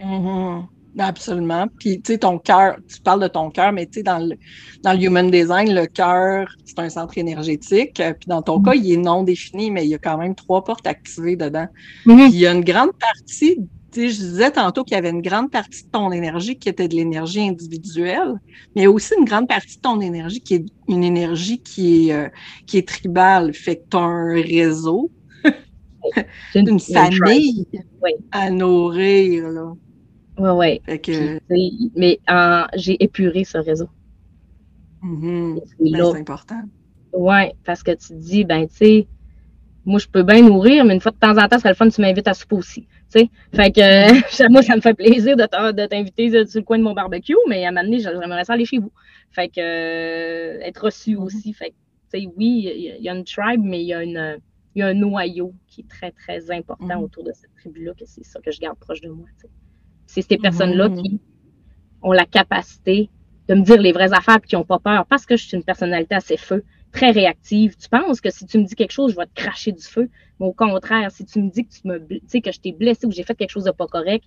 Mm-hmm. 0.00 0.66
Absolument. 0.98 1.66
Puis, 1.78 2.00
tu 2.00 2.12
sais, 2.12 2.18
ton 2.18 2.38
cœur, 2.38 2.76
tu 2.88 3.00
parles 3.02 3.22
de 3.22 3.28
ton 3.28 3.50
cœur, 3.50 3.72
mais 3.72 3.86
tu 3.86 3.94
sais, 3.94 4.02
dans 4.02 4.18
le, 4.18 4.36
dans 4.82 4.92
le 4.94 5.02
human 5.02 5.30
design, 5.30 5.74
le 5.74 5.86
cœur, 5.86 6.48
c'est 6.64 6.78
un 6.78 6.88
centre 6.88 7.18
énergétique. 7.18 7.94
Puis, 7.94 8.28
dans 8.28 8.42
ton 8.42 8.62
cas, 8.62 8.74
il 8.74 8.92
est 8.92 8.96
non 8.96 9.22
défini, 9.22 9.70
mais 9.70 9.84
il 9.84 9.90
y 9.90 9.94
a 9.94 9.98
quand 9.98 10.16
même 10.16 10.34
trois 10.34 10.64
portes 10.64 10.86
activées 10.86 11.36
dedans. 11.36 11.66
Mhm. 12.06 12.16
Puis, 12.16 12.32
il 12.32 12.38
y 12.38 12.46
a 12.46 12.52
une 12.52 12.64
grande 12.64 12.92
partie, 12.98 13.56
tu 13.92 14.00
sais, 14.00 14.08
je 14.08 14.16
disais 14.16 14.50
tantôt 14.50 14.84
qu'il 14.84 14.94
y 14.94 14.98
avait 14.98 15.10
une 15.10 15.20
grande 15.20 15.50
partie 15.50 15.84
de 15.84 15.90
ton 15.90 16.12
énergie 16.12 16.56
qui 16.56 16.70
était 16.70 16.88
de 16.88 16.94
l'énergie 16.94 17.46
individuelle, 17.46 18.34
mais 18.74 18.82
il 18.82 18.84
y 18.84 18.86
a 18.86 18.90
aussi 18.90 19.12
une 19.18 19.26
grande 19.26 19.48
partie 19.48 19.76
de 19.76 19.82
ton 19.82 20.00
énergie 20.00 20.40
qui 20.40 20.54
est 20.54 20.64
une 20.88 21.04
énergie 21.04 21.58
qui 21.58 22.08
est, 22.08 22.14
euh, 22.14 22.28
qui 22.66 22.78
est 22.78 22.88
tribale. 22.88 23.52
Fait 23.52 23.76
que 23.76 23.82
tu 23.90 23.96
as 23.98 24.00
un 24.00 24.32
réseau, 24.32 25.10
une, 26.54 26.80
famille 26.80 27.66
à 28.32 28.50
nourrir, 28.50 29.48
là. 29.50 29.74
Oui, 30.38 30.80
oui. 31.50 31.90
Mais 31.96 32.18
j'ai 32.74 33.02
épuré 33.02 33.44
ce 33.44 33.58
réseau. 33.58 33.88
Mm-hmm. 35.02 35.60
Ben, 35.80 36.12
c'est 36.12 36.20
important. 36.20 36.62
Oui, 37.12 37.52
parce 37.64 37.82
que 37.82 37.92
tu 37.92 38.08
te 38.08 38.14
dis, 38.14 38.44
ben, 38.44 38.66
tu 38.68 38.74
sais, 38.74 39.06
moi, 39.84 39.98
je 39.98 40.08
peux 40.08 40.22
bien 40.22 40.42
nourrir, 40.42 40.84
mais 40.84 40.94
une 40.94 41.00
fois 41.00 41.12
de 41.12 41.16
temps 41.16 41.38
en 41.38 41.48
temps, 41.48 41.56
ce 41.56 41.60
serait 41.60 41.70
le 41.70 41.74
fun, 41.76 41.88
tu 41.88 42.00
m'invites 42.00 42.28
à 42.28 42.34
souper 42.34 42.56
aussi. 42.56 42.88
sais. 43.08 43.30
Fait 43.54 43.70
que 43.70 43.80
mm-hmm. 43.80 44.50
moi, 44.50 44.62
ça 44.62 44.76
me 44.76 44.80
fait 44.80 44.94
plaisir 44.94 45.36
de 45.36 45.86
t'inviter 45.86 46.44
sur 46.46 46.60
le 46.60 46.64
coin 46.64 46.78
de 46.78 46.82
mon 46.82 46.92
barbecue, 46.92 47.36
mais 47.48 47.64
à 47.64 47.68
un 47.68 47.72
moment 47.72 47.84
donné, 47.84 48.00
j'aimerais 48.00 48.44
ça 48.44 48.54
aller 48.54 48.64
chez 48.64 48.78
vous. 48.78 48.92
Fait 49.30 49.48
que 49.48 49.60
euh, 49.60 50.60
être 50.60 50.84
reçu 50.84 51.14
mm-hmm. 51.14 51.22
aussi. 51.22 51.52
Fait 51.52 51.70
que, 51.70 51.74
tu 52.12 52.20
sais, 52.20 52.28
oui, 52.36 52.70
il 52.98 53.02
y, 53.02 53.08
a 53.08 53.14
une 53.14 53.24
tribe, 53.24 53.62
mais 53.62 53.80
il 53.82 53.86
y 53.86 53.94
a 53.94 54.02
une. 54.02 54.38
Il 54.74 54.80
y 54.80 54.82
a 54.82 54.88
un 54.88 54.94
noyau 54.94 55.54
qui 55.68 55.80
est 55.80 55.88
très, 55.88 56.10
très 56.10 56.50
important 56.50 57.00
autour 57.00 57.24
de 57.24 57.32
cette 57.32 57.54
tribu-là, 57.54 57.94
que 57.94 58.04
c'est 58.04 58.22
ça 58.26 58.40
que 58.40 58.50
je 58.50 58.60
garde 58.60 58.78
proche 58.78 59.00
de 59.00 59.08
moi. 59.08 59.26
C'est 60.06 60.22
ces 60.22 60.38
personnes-là 60.38 60.88
mhm. 60.88 61.02
qui 61.02 61.20
ont 62.02 62.12
la 62.12 62.26
capacité 62.26 63.10
de 63.48 63.54
me 63.54 63.62
dire 63.62 63.80
les 63.80 63.92
vraies 63.92 64.12
affaires 64.12 64.38
et 64.42 64.46
qui 64.46 64.56
n'ont 64.56 64.64
pas 64.64 64.78
peur 64.78 65.06
parce 65.06 65.26
que 65.26 65.36
je 65.36 65.46
suis 65.46 65.56
une 65.56 65.64
personnalité 65.64 66.14
assez 66.14 66.36
feu, 66.36 66.64
très 66.92 67.10
réactive. 67.10 67.76
Tu 67.76 67.88
penses 67.88 68.20
que 68.20 68.30
si 68.30 68.46
tu 68.46 68.58
me 68.58 68.64
dis 68.64 68.74
quelque 68.74 68.92
chose, 68.92 69.12
je 69.12 69.16
vais 69.16 69.26
te 69.26 69.34
cracher 69.34 69.72
du 69.72 69.82
feu. 69.82 70.08
Mais 70.40 70.46
au 70.46 70.52
contraire, 70.52 71.10
si 71.10 71.24
tu 71.24 71.40
me 71.40 71.50
dis 71.50 71.64
que 71.64 71.72
tu 71.72 71.86
me 71.86 72.00
sais, 72.26 72.40
que 72.40 72.52
je 72.52 72.60
t'ai 72.60 72.72
blessé 72.72 73.06
ou 73.06 73.10
que 73.10 73.14
j'ai 73.14 73.22
fait 73.22 73.34
quelque 73.34 73.50
chose 73.50 73.64
de 73.64 73.70
pas 73.70 73.86
correct, 73.86 74.24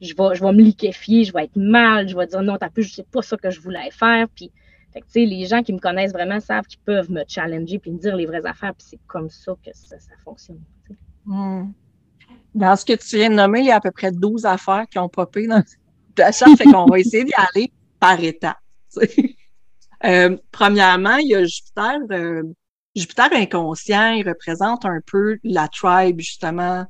je 0.00 0.14
vais, 0.14 0.34
je 0.34 0.42
vais 0.42 0.52
me 0.52 0.62
liquéfier, 0.62 1.24
je 1.24 1.32
vais 1.32 1.44
être 1.44 1.56
mal, 1.56 2.08
je 2.08 2.16
vais 2.16 2.26
dire 2.26 2.42
non, 2.42 2.56
t'as 2.58 2.70
plus, 2.70 2.82
je 2.82 2.94
sais 2.94 3.06
pas 3.10 3.22
ça 3.22 3.36
que 3.36 3.50
je 3.50 3.60
voulais 3.60 3.90
faire. 3.90 4.28
Puis, 4.28 4.50
fait 4.92 5.00
que, 5.00 5.06
les 5.14 5.46
gens 5.46 5.62
qui 5.62 5.72
me 5.72 5.78
connaissent 5.78 6.12
vraiment 6.12 6.40
savent 6.40 6.66
qu'ils 6.66 6.80
peuvent 6.80 7.10
me 7.10 7.22
challenger 7.26 7.78
puis 7.78 7.92
me 7.92 7.98
dire 7.98 8.16
les 8.16 8.26
vraies 8.26 8.44
affaires. 8.44 8.74
Puis 8.74 8.86
c'est 8.90 9.00
comme 9.06 9.30
ça 9.30 9.54
que 9.64 9.70
ça, 9.72 9.96
fonctionne. 10.22 10.60
Dans 12.54 12.76
ce 12.76 12.84
que 12.84 12.92
tu 12.92 13.16
viens 13.16 13.30
de 13.30 13.34
nommer, 13.34 13.60
il 13.60 13.66
y 13.66 13.70
a 13.70 13.76
à 13.76 13.80
peu 13.80 13.90
près 13.90 14.12
12 14.12 14.44
affaires 14.44 14.86
qui 14.90 14.98
ont 14.98 15.08
popé 15.08 15.46
dans 15.46 15.62
la 16.18 16.32
charte, 16.32 16.56
fait 16.58 16.64
qu'on 16.64 16.86
va 16.86 16.98
essayer 16.98 17.24
d'y 17.24 17.34
aller 17.34 17.72
par 17.98 18.22
étapes. 18.22 18.58
Euh, 20.04 20.36
premièrement, 20.50 21.16
il 21.18 21.28
y 21.28 21.34
a 21.36 21.44
Jupiter. 21.44 22.00
Euh, 22.10 22.42
Jupiter 22.96 23.28
inconscient, 23.32 24.14
il 24.14 24.28
représente 24.28 24.84
un 24.84 25.00
peu 25.06 25.38
la 25.44 25.68
tribe, 25.68 26.18
justement, 26.18 26.84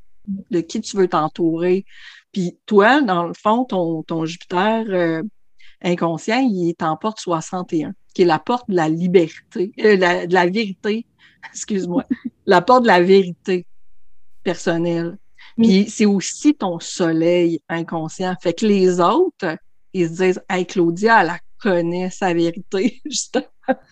de 0.50 0.60
qui 0.62 0.80
tu 0.80 0.96
veux 0.96 1.08
t'entourer. 1.08 1.84
Puis 2.32 2.58
toi, 2.64 3.02
dans 3.02 3.26
le 3.26 3.34
fond, 3.34 3.64
ton, 3.64 4.02
ton 4.02 4.24
Jupiter 4.24 4.84
euh, 4.88 5.22
inconscient, 5.82 6.40
il 6.40 6.70
est 6.70 6.82
en 6.82 6.96
porte 6.96 7.20
61, 7.20 7.92
qui 8.14 8.22
est 8.22 8.24
la 8.24 8.38
porte 8.38 8.70
de 8.70 8.76
la 8.76 8.88
liberté, 8.88 9.72
de 9.76 10.32
la 10.32 10.46
vérité, 10.46 11.06
excuse-moi, 11.50 12.04
la 12.46 12.62
porte 12.62 12.82
de 12.82 12.88
la 12.88 13.02
vérité 13.02 13.66
personnelle. 14.42 15.18
Puis 15.56 15.90
c'est 15.90 16.06
aussi 16.06 16.54
ton 16.54 16.80
soleil 16.80 17.60
inconscient. 17.68 18.34
Fait 18.40 18.54
que 18.54 18.66
les 18.66 19.00
autres, 19.00 19.56
ils 19.92 20.08
se 20.08 20.22
disent 20.22 20.42
Hey, 20.48 20.66
Claudia, 20.66 21.22
elle, 21.22 21.30
a 21.30 21.38
connaît 21.62 22.10
sa 22.10 22.34
vérité, 22.34 23.00
justement. 23.06 23.44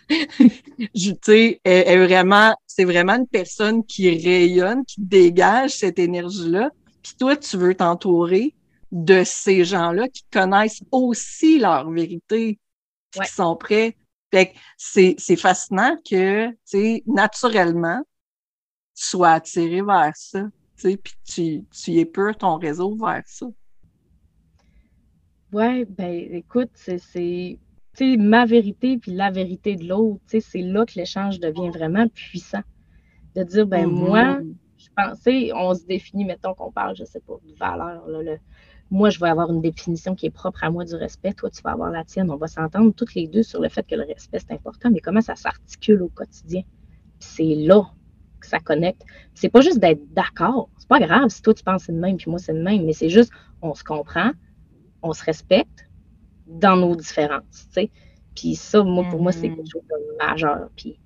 tu 0.08 1.16
sais, 1.22 1.60
elle, 1.64 2.04
vraiment, 2.04 2.54
c'est 2.66 2.84
vraiment 2.84 3.14
une 3.14 3.28
personne 3.28 3.84
qui 3.84 4.10
rayonne, 4.10 4.84
qui 4.84 5.00
dégage 5.00 5.70
cette 5.70 5.98
énergie-là. 5.98 6.70
Puis 7.02 7.14
toi, 7.18 7.36
tu 7.36 7.56
veux 7.56 7.74
t'entourer 7.74 8.54
de 8.90 9.22
ces 9.24 9.64
gens-là 9.64 10.08
qui 10.08 10.24
connaissent 10.32 10.82
aussi 10.90 11.58
leur 11.58 11.88
vérité, 11.90 12.58
qui 13.12 13.30
sont 13.30 13.56
prêts. 13.56 13.96
Fait 14.32 14.52
c'est, 14.76 15.14
c'est 15.18 15.36
fascinant 15.36 15.96
que, 16.08 16.48
tu 16.48 16.56
sais, 16.64 17.02
naturellement, 17.06 18.00
tu 18.96 19.04
sois 19.04 19.30
attiré 19.30 19.82
vers 19.82 20.12
ça, 20.14 20.42
puis 20.82 21.14
tu, 21.24 21.64
tu 21.70 21.92
épures 21.92 22.36
ton 22.36 22.56
réseau 22.56 22.94
vers 22.96 23.22
ça. 23.26 23.46
Ouais, 25.52 25.84
ben 25.84 26.12
écoute, 26.32 26.70
c'est 26.74 27.58
ma 28.16 28.46
vérité 28.46 28.98
puis 28.98 29.12
la 29.12 29.30
vérité 29.30 29.76
de 29.76 29.86
l'autre, 29.86 30.22
c'est 30.28 30.62
là 30.62 30.86
que 30.86 30.94
l'échange 30.94 31.40
devient 31.40 31.70
vraiment 31.70 32.08
puissant. 32.08 32.62
De 33.36 33.44
dire, 33.44 33.66
ben 33.66 33.86
moi, 33.86 34.40
mm-hmm. 34.40 34.54
je 34.78 34.88
pensais, 34.96 35.50
on 35.54 35.74
se 35.74 35.84
définit, 35.86 36.24
mettons 36.24 36.54
qu'on 36.54 36.72
parle, 36.72 36.96
je 36.96 37.04
sais 37.04 37.20
pas, 37.20 37.34
de 37.46 37.54
valeur. 37.54 38.08
Là, 38.08 38.36
moi, 38.90 39.10
je 39.10 39.20
vais 39.20 39.28
avoir 39.28 39.50
une 39.52 39.60
définition 39.60 40.16
qui 40.16 40.26
est 40.26 40.30
propre 40.30 40.64
à 40.64 40.70
moi 40.70 40.84
du 40.84 40.96
respect, 40.96 41.32
toi, 41.32 41.48
tu 41.48 41.62
vas 41.62 41.70
avoir 41.70 41.90
la 41.90 42.04
tienne. 42.04 42.30
On 42.30 42.36
va 42.36 42.48
s'entendre 42.48 42.92
toutes 42.92 43.14
les 43.14 43.28
deux 43.28 43.44
sur 43.44 43.60
le 43.60 43.68
fait 43.68 43.86
que 43.86 43.94
le 43.94 44.04
respect, 44.04 44.40
c'est 44.40 44.52
important, 44.52 44.90
mais 44.90 45.00
comment 45.00 45.20
ça 45.20 45.36
s'articule 45.36 46.02
au 46.02 46.08
quotidien? 46.08 46.62
C'est 47.20 47.54
là 47.54 47.92
que 48.40 48.46
ça 48.46 48.58
connecte. 48.58 49.02
C'est 49.34 49.48
pas 49.48 49.60
juste 49.60 49.78
d'être 49.78 50.02
d'accord. 50.12 50.68
C'est 50.78 50.88
pas 50.88 50.98
grave 50.98 51.28
si 51.28 51.42
toi, 51.42 51.54
tu 51.54 51.62
penses 51.62 51.84
c'est 51.84 51.92
de 51.92 51.98
même, 51.98 52.16
puis 52.16 52.30
moi, 52.30 52.38
c'est 52.38 52.54
de 52.54 52.62
même, 52.62 52.84
mais 52.84 52.92
c'est 52.92 53.10
juste, 53.10 53.32
on 53.62 53.74
se 53.74 53.84
comprend, 53.84 54.32
on 55.02 55.12
se 55.12 55.24
respecte 55.24 55.88
dans 56.46 56.76
nos 56.76 56.96
différences. 56.96 57.68
Puis 58.34 58.54
ça, 58.54 58.82
moi, 58.82 59.04
pour 59.10 59.22
moi, 59.22 59.32
c'est 59.32 59.48
mm-hmm. 59.48 59.56
quelque 59.56 59.70
chose 59.70 59.82
de 59.88 60.16
majeur. 60.18 60.68
Puis, 60.76 60.98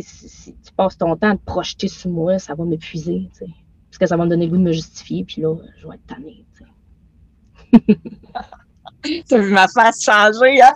si, 0.00 0.54
tu 0.54 0.72
passes 0.72 0.98
ton 0.98 1.16
temps 1.16 1.30
à 1.30 1.36
te 1.36 1.44
projeter 1.44 1.88
sur 1.88 2.10
moi, 2.10 2.38
ça 2.38 2.54
va 2.54 2.64
m'épuiser. 2.64 3.28
Parce 3.38 3.98
que 3.98 4.06
ça 4.06 4.16
va 4.16 4.24
me 4.24 4.30
donner 4.30 4.46
le 4.46 4.52
goût 4.52 4.58
de 4.58 4.62
me 4.62 4.72
justifier. 4.72 5.24
Puis 5.24 5.42
là, 5.42 5.56
je 5.78 5.86
vais 5.86 5.94
être 5.94 6.06
tannée. 6.06 6.44
tu 9.02 9.34
as 9.34 9.38
vu 9.38 9.52
ma 9.52 9.66
face 9.68 10.02
changer, 10.02 10.60
hein? 10.60 10.72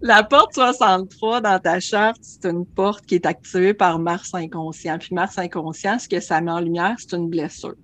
La 0.00 0.22
porte 0.22 0.54
63 0.54 1.40
dans 1.40 1.58
ta 1.58 1.80
charte, 1.80 2.18
c'est 2.22 2.46
une 2.46 2.64
porte 2.64 3.04
qui 3.06 3.16
est 3.16 3.26
activée 3.26 3.74
par 3.74 3.98
Mars 3.98 4.34
inconscient. 4.34 4.98
Puis 4.98 5.14
Mars 5.14 5.38
inconscient, 5.38 5.98
ce 5.98 6.08
que 6.08 6.20
ça 6.20 6.40
met 6.40 6.50
en 6.50 6.60
lumière, 6.60 6.96
c'est 6.98 7.16
une 7.16 7.28
blessure. 7.28 7.74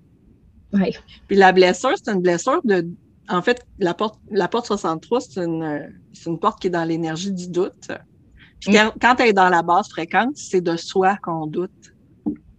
Puis 1.27 1.37
la 1.37 1.51
blessure, 1.51 1.93
c'est 1.95 2.11
une 2.11 2.21
blessure 2.21 2.61
de. 2.63 2.87
En 3.27 3.41
fait, 3.41 3.65
la 3.79 3.93
porte, 3.93 4.19
la 4.29 4.47
porte 4.47 4.67
63, 4.67 5.21
c'est 5.21 5.43
une, 5.43 5.91
une 6.27 6.39
porte 6.39 6.61
qui 6.61 6.67
est 6.67 6.71
dans 6.71 6.83
l'énergie 6.83 7.31
du 7.31 7.49
doute. 7.49 7.87
Puis 8.59 8.71
mm. 8.71 8.91
quand, 9.01 9.15
elle 9.19 9.29
est 9.29 9.33
dans 9.33 9.49
la 9.49 9.63
basse 9.63 9.89
fréquence, 9.89 10.47
c'est 10.49 10.61
de 10.61 10.77
soi 10.77 11.17
qu'on 11.23 11.47
doute. 11.47 11.71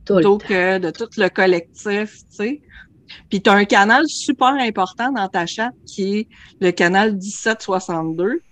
plutôt 0.04 0.38
que 0.38 0.78
de 0.78 0.90
tout 0.90 1.08
le 1.16 1.28
collectif, 1.28 2.18
tu 2.30 2.36
sais. 2.36 2.62
Puis 3.28 3.42
tu 3.42 3.50
as 3.50 3.54
un 3.54 3.64
canal 3.64 4.06
super 4.08 4.54
important 4.54 5.12
dans 5.12 5.28
ta 5.28 5.46
chatte 5.46 5.74
qui 5.86 6.18
est 6.18 6.28
le 6.60 6.70
canal 6.72 7.14
1762. 7.14 8.42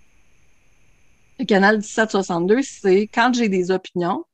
Le 1.40 1.44
canal 1.44 1.76
1762, 1.76 2.60
c'est 2.62 3.08
quand 3.12 3.34
j'ai 3.34 3.48
des 3.48 3.70
opinions, 3.70 4.24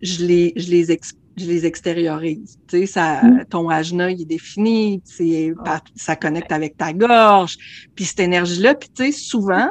je 0.00 0.24
les, 0.24 0.52
je 0.56 0.70
les 0.70 0.92
je 1.36 1.44
les 1.44 1.66
extériorise. 1.66 2.58
Tu 2.66 2.78
sais, 2.78 2.86
ça, 2.86 3.22
mm. 3.22 3.44
ton 3.50 3.68
ajna, 3.68 4.10
il 4.10 4.22
est 4.22 4.26
défini, 4.26 5.02
tu 5.02 5.54
ah. 5.66 5.82
ça 5.94 6.16
connecte 6.16 6.50
avec 6.50 6.76
ta 6.76 6.92
gorge. 6.92 7.56
Puis 7.94 8.06
cette 8.06 8.20
énergie-là, 8.20 8.74
puis 8.74 8.88
tu 8.88 9.04
sais, 9.04 9.12
souvent, 9.12 9.68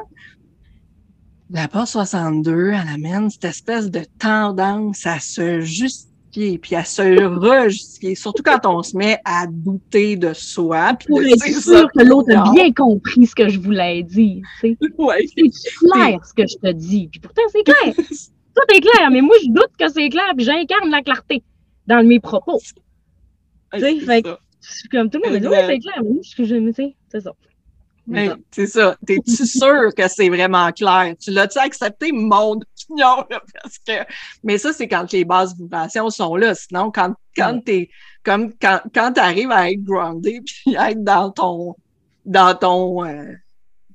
la 1.50 1.67
part 1.67 1.88
62, 1.88 2.69
elle 2.69 2.88
amène 2.88 3.29
cette 3.29 3.45
espèce 3.45 3.89
de 3.89 4.03
tendance 4.19 5.05
à 5.05 5.19
se 5.19 5.62
justifier, 5.62 6.14
puis 6.61 6.75
à 6.75 6.83
se 6.83 7.01
rejustifier, 7.23 8.15
surtout 8.15 8.43
quand 8.43 8.65
on 8.65 8.83
se 8.83 8.95
met 8.97 9.19
à 9.25 9.47
douter 9.47 10.15
de 10.15 10.33
soi. 10.33 10.93
Puis 10.93 11.07
Pour 11.07 11.21
être 11.21 11.61
sûr 11.61 11.89
que 11.91 12.03
l'autre 12.03 12.35
a 12.35 12.51
bien 12.51 12.71
compris 12.71 13.25
ce 13.25 13.35
que 13.35 13.49
je 13.49 13.59
voulais 13.59 14.03
dire. 14.03 14.43
Tu 14.59 14.77
sais. 14.81 14.89
Ouais. 14.97 15.25
C'est 15.35 15.69
clair 15.87 16.25
ce 16.25 16.33
que 16.33 16.47
je 16.47 16.57
te 16.57 16.71
dis, 16.71 17.07
puis 17.11 17.19
pourtant 17.19 17.41
c'est 17.51 17.63
clair. 17.63 17.93
Tout 17.95 18.75
est 18.75 18.79
clair, 18.79 19.11
mais 19.11 19.21
moi 19.21 19.35
je 19.43 19.49
doute 19.49 19.71
que 19.77 19.89
c'est 19.89 20.09
clair, 20.09 20.31
puis 20.35 20.45
j'incarne 20.45 20.89
la 20.89 21.01
clarté 21.01 21.43
dans 21.87 22.05
mes 22.05 22.19
propos. 22.19 22.59
tu 23.73 23.79
sais, 23.79 23.99
fait 23.99 24.25
comme 24.91 25.09
tout 25.09 25.19
le 25.23 25.29
monde 25.29 25.51
oui, 25.51 25.57
c'est 25.67 25.79
clair, 25.79 26.01
mais 26.03 26.09
moi, 26.09 26.23
ce 26.23 26.35
que 26.35 26.43
je 26.43 26.55
me 26.55 26.71
sais, 26.71 26.95
c'est 27.09 27.21
ça. 27.21 27.33
Mais 28.07 28.29
c'est 28.51 28.67
ça. 28.67 28.95
T'es-tu 29.05 29.45
sûr 29.47 29.93
que 29.95 30.07
c'est 30.07 30.29
vraiment 30.29 30.71
clair? 30.71 31.15
Tu 31.19 31.31
l'as-tu 31.31 31.57
accepté, 31.57 32.12
mon 32.12 32.53
opinion? 32.53 33.25
parce 33.29 33.77
que... 33.85 34.05
Mais 34.43 34.57
ça, 34.57 34.74
c'est 34.74 34.88
quand 34.88 35.12
les 35.12 35.25
bases 35.25 35.55
vibrations 35.57 36.09
sont 36.09 36.35
là. 36.35 36.53
Sinon, 36.53 36.91
quand, 36.91 37.13
quand 37.35 37.59
t'es 37.63 37.89
comme 38.25 38.53
quand, 38.59 38.81
quand 38.93 39.13
tu 39.13 39.19
arrives 39.21 39.51
à 39.51 39.71
être 39.71 39.83
groundé 39.83 40.41
puis 40.45 40.75
à 40.75 40.91
être 40.91 41.03
dans 41.03 41.31
ton 41.31 41.75
dans 42.25 42.55
ton 42.55 43.05
euh, 43.05 43.33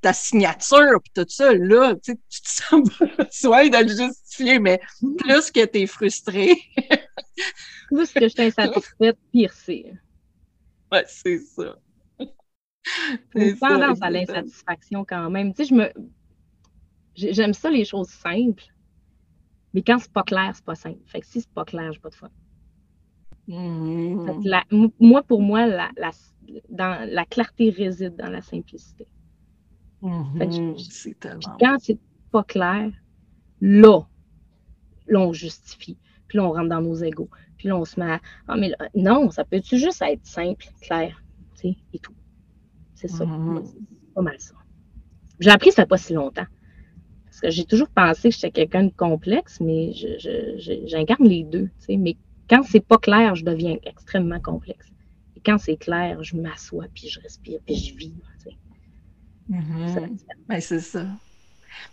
ta 0.01 0.15
signature 0.15 1.01
puis 1.03 1.13
tout 1.15 1.27
ça, 1.29 1.53
là, 1.53 1.95
tu 2.03 2.17
te 2.17 2.21
sens 2.31 2.89
besoin 3.19 3.69
de 3.69 3.77
le 3.77 3.89
justifier, 3.89 4.59
mais 4.59 4.81
plus 5.19 5.51
que 5.51 5.65
tu 5.67 5.81
es 5.81 5.87
frustré, 5.87 6.57
plus 7.89 8.11
que 8.11 8.23
je 8.23 8.29
suis 8.29 8.43
insatisfaite, 8.43 9.19
pire 9.31 9.53
c'est. 9.53 9.93
Ouais, 10.91 11.05
c'est 11.07 11.39
ça. 11.39 11.77
Une 13.35 13.57
tendance 13.57 14.03
à 14.03 14.11
l'insatisfaction 14.11 15.05
quand 15.05 15.31
même. 15.31 15.55
Tu 15.55 15.65
sais, 15.65 15.69
je 15.71 15.75
me. 15.75 15.93
J'aime 17.15 17.53
ça 17.53 17.71
les 17.71 17.85
choses 17.85 18.09
simples, 18.09 18.65
mais 19.75 19.83
quand 19.83 19.99
c'est 19.99 20.13
pas 20.13 20.23
clair, 20.23 20.53
c'est 20.55 20.65
pas 20.65 20.75
simple. 20.75 21.01
Fait 21.07 21.21
que 21.21 21.27
si 21.27 21.41
c'est 21.41 21.53
pas 21.53 21.65
clair, 21.65 21.93
j'ai 21.93 22.01
pas 22.01 22.11
de 22.11 22.15
fun. 22.15 22.31
Mmh. 23.49 24.89
moi, 25.01 25.23
pour 25.25 25.43
moi, 25.43 25.67
la, 25.67 25.91
la, 25.97 26.11
dans, 26.69 27.09
la 27.11 27.25
clarté 27.25 27.71
réside 27.71 28.15
dans 28.17 28.31
la 28.31 28.43
simplicité. 28.43 29.07
Mmh. 30.03 30.77
quand 31.59 31.77
c'est 31.81 31.99
pas 32.31 32.45
clair, 32.45 32.91
là, 33.61 34.01
là, 35.09 35.21
on 35.21 35.33
justifie. 35.33 35.99
Puis 36.29 36.39
là, 36.39 36.45
on 36.45 36.53
rentre 36.53 36.69
dans 36.69 36.81
nos 36.81 36.95
égaux. 36.95 37.29
Puis 37.57 37.69
là, 37.69 37.77
on 37.77 37.85
se 37.85 37.99
met 37.99 38.13
à. 38.13 38.21
Ah, 38.47 38.57
mais 38.57 38.73
non, 38.95 39.31
ça 39.31 39.45
peut-tu 39.45 39.79
juste 39.79 40.01
être 40.03 40.25
simple, 40.25 40.67
clair, 40.81 41.23
tu 41.55 41.73
sais, 41.73 41.77
et 41.93 41.99
tout. 41.99 42.15
C'est 43.01 43.09
ça. 43.09 43.25
Mm-hmm. 43.25 43.63
C'est 43.65 44.15
pas 44.15 44.23
mal 44.23 44.39
ça. 44.39 44.55
J'ai 45.39 45.51
appris 45.51 45.73
ça 45.73 45.87
pas 45.87 45.97
si 45.97 46.13
longtemps. 46.13 46.47
Parce 47.25 47.41
que 47.41 47.51
j'ai 47.51 47.65
toujours 47.65 47.89
pensé 47.89 48.29
que 48.29 48.35
j'étais 48.35 48.51
quelqu'un 48.51 48.85
de 48.85 48.93
complexe, 48.95 49.59
mais 49.61 49.93
j'incarne 50.87 51.27
les 51.27 51.45
deux. 51.45 51.71
Mais 51.89 52.17
quand 52.49 52.63
c'est 52.63 52.85
pas 52.85 52.99
clair, 52.99 53.35
je 53.35 53.45
deviens 53.45 53.79
extrêmement 53.85 54.41
complexe. 54.41 54.89
Et 55.37 55.41
quand 55.41 55.57
c'est 55.57 55.77
clair, 55.77 56.23
je 56.23 56.37
m'assois, 56.37 56.87
puis 56.95 57.09
je 57.09 57.21
respire, 57.21 57.61
puis 57.65 57.77
je 57.77 57.97
vis. 57.97 58.15
Mm-hmm. 59.49 60.19
Ben, 60.49 60.61
c'est 60.61 60.81
ça. 60.81 61.07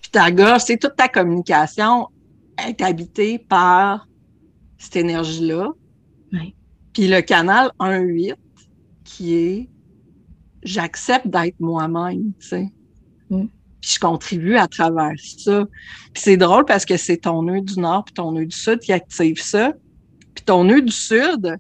Puis 0.02 0.12
ta 0.12 0.30
gorge, 0.32 0.62
c'est 0.62 0.78
toute 0.78 0.96
ta 0.98 1.08
communication 1.08 2.10
est 2.68 2.82
habitée 2.82 3.40
par 3.40 4.08
cette 4.78 4.98
énergie-là. 4.98 5.72
Puis 6.94 7.08
le 7.08 7.22
canal 7.22 7.72
1-8 7.80 8.34
qui 9.04 9.36
est 9.36 9.70
j'accepte 10.68 11.28
d'être 11.28 11.60
moi-même, 11.60 12.34
tu 12.40 12.48
sais. 12.48 12.72
Mm. 13.30 13.46
Puis 13.82 13.92
je 13.96 14.00
contribue 14.00 14.56
à 14.56 14.68
travers 14.68 15.14
ça. 15.20 15.66
Puis 16.14 16.24
c'est 16.24 16.38
drôle 16.38 16.66
parce 16.66 16.86
que 16.86 16.98
c'est 16.98 17.18
ton 17.18 17.44
nœud 17.44 17.62
du 17.62 17.80
nord 17.80 18.06
puis 18.06 18.14
ton 18.14 18.32
nœud 18.32 18.46
du 18.46 18.56
sud 18.56 18.80
qui 18.80 18.92
active 18.92 19.42
ça. 19.42 19.74
Puis 20.34 20.44
ton 20.44 20.64
nœud 20.64 20.82
du 20.82 20.92
sud, 20.92 21.58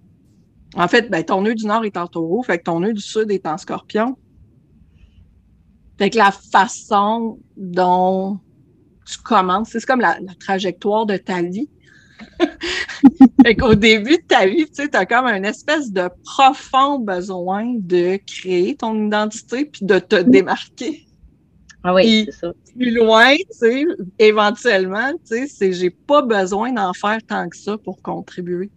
en 0.75 0.87
fait, 0.87 1.09
ben, 1.09 1.23
ton 1.23 1.41
nœud 1.41 1.55
du 1.55 1.65
nord 1.65 1.85
est 1.85 1.97
en 1.97 2.07
taureau, 2.07 2.43
fait 2.43 2.59
que 2.59 2.63
ton 2.63 2.79
nœud 2.79 2.93
du 2.93 3.01
sud 3.01 3.31
est 3.31 3.45
en 3.47 3.57
scorpion. 3.57 4.17
Fait 5.97 6.09
que 6.09 6.17
la 6.17 6.31
façon 6.31 7.39
dont 7.55 8.39
tu 9.05 9.17
commences, 9.19 9.69
c'est 9.71 9.85
comme 9.85 10.01
la, 10.01 10.19
la 10.19 10.35
trajectoire 10.35 11.05
de 11.05 11.17
ta 11.17 11.41
vie. 11.41 11.69
fait 13.47 13.55
qu'au 13.55 13.75
début 13.75 14.17
de 14.17 14.23
ta 14.27 14.45
vie, 14.45 14.65
tu 14.65 14.83
sais, 14.83 14.95
as 14.95 15.05
comme 15.05 15.25
un 15.25 15.43
espèce 15.43 15.91
de 15.91 16.09
profond 16.25 16.99
besoin 16.99 17.75
de 17.77 18.19
créer 18.27 18.75
ton 18.75 19.07
identité 19.07 19.65
puis 19.65 19.85
de 19.85 19.99
te 19.99 20.21
démarquer. 20.21 21.05
Ah 21.81 21.93
oui, 21.93 22.25
c'est 22.25 22.39
ça. 22.39 22.53
Plus 22.77 22.93
loin, 22.93 23.35
tu 23.35 23.45
sais, 23.51 23.85
éventuellement, 24.19 25.13
tu 25.25 25.37
sais, 25.37 25.47
c'est 25.47 25.71
j'ai 25.71 25.89
pas 25.89 26.21
besoin 26.23 26.73
d'en 26.73 26.91
faire 26.91 27.19
tant 27.25 27.47
que 27.47 27.55
ça 27.55 27.77
pour 27.77 28.01
contribuer. 28.01 28.69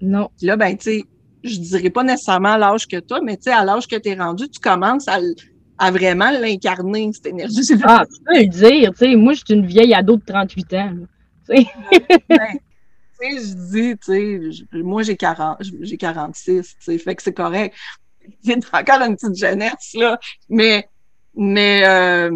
Non. 0.00 0.28
là, 0.42 0.56
ben, 0.56 0.76
tu 0.76 0.84
sais, 0.84 1.04
je 1.44 1.58
dirais 1.60 1.90
pas 1.90 2.02
nécessairement 2.02 2.54
à 2.54 2.58
l'âge 2.58 2.88
que 2.88 2.98
toi, 2.98 3.20
mais 3.22 3.36
tu 3.36 3.44
sais, 3.44 3.52
à 3.52 3.64
l'âge 3.64 3.86
que 3.86 3.96
tu 3.96 4.08
es 4.08 4.14
rendu, 4.14 4.48
tu 4.48 4.58
commences 4.58 5.06
à, 5.06 5.18
à 5.78 5.90
vraiment 5.92 6.32
l'incarner, 6.32 7.12
cette 7.12 7.26
énergie. 7.26 7.60
Ah, 7.84 8.04
tu 8.12 8.20
peux 8.24 8.40
le 8.40 8.46
dire, 8.48 8.90
tu 8.90 8.98
sais, 8.98 9.14
moi, 9.14 9.34
je 9.34 9.42
suis 9.46 9.54
une 9.54 9.66
vieille 9.66 9.94
ado 9.94 10.16
de 10.16 10.24
38 10.26 10.74
ans. 10.74 10.92
Ben, 12.28 12.58
je 13.20 13.54
dis, 13.70 13.96
tu 13.98 14.62
sais, 14.62 14.78
moi 14.78 15.02
j'ai 15.02 15.16
40, 15.16 15.58
j'ai 15.80 15.96
46, 15.96 16.62
tu 16.62 16.76
sais, 16.80 16.98
fait 16.98 17.14
que 17.14 17.22
c'est 17.22 17.32
correct. 17.32 17.74
J'ai 18.44 18.56
encore 18.72 19.02
une 19.02 19.14
petite 19.14 19.36
jeunesse, 19.36 19.94
là. 19.94 20.18
Mais, 20.48 20.88
mais, 21.36 21.82
euh, 21.86 22.30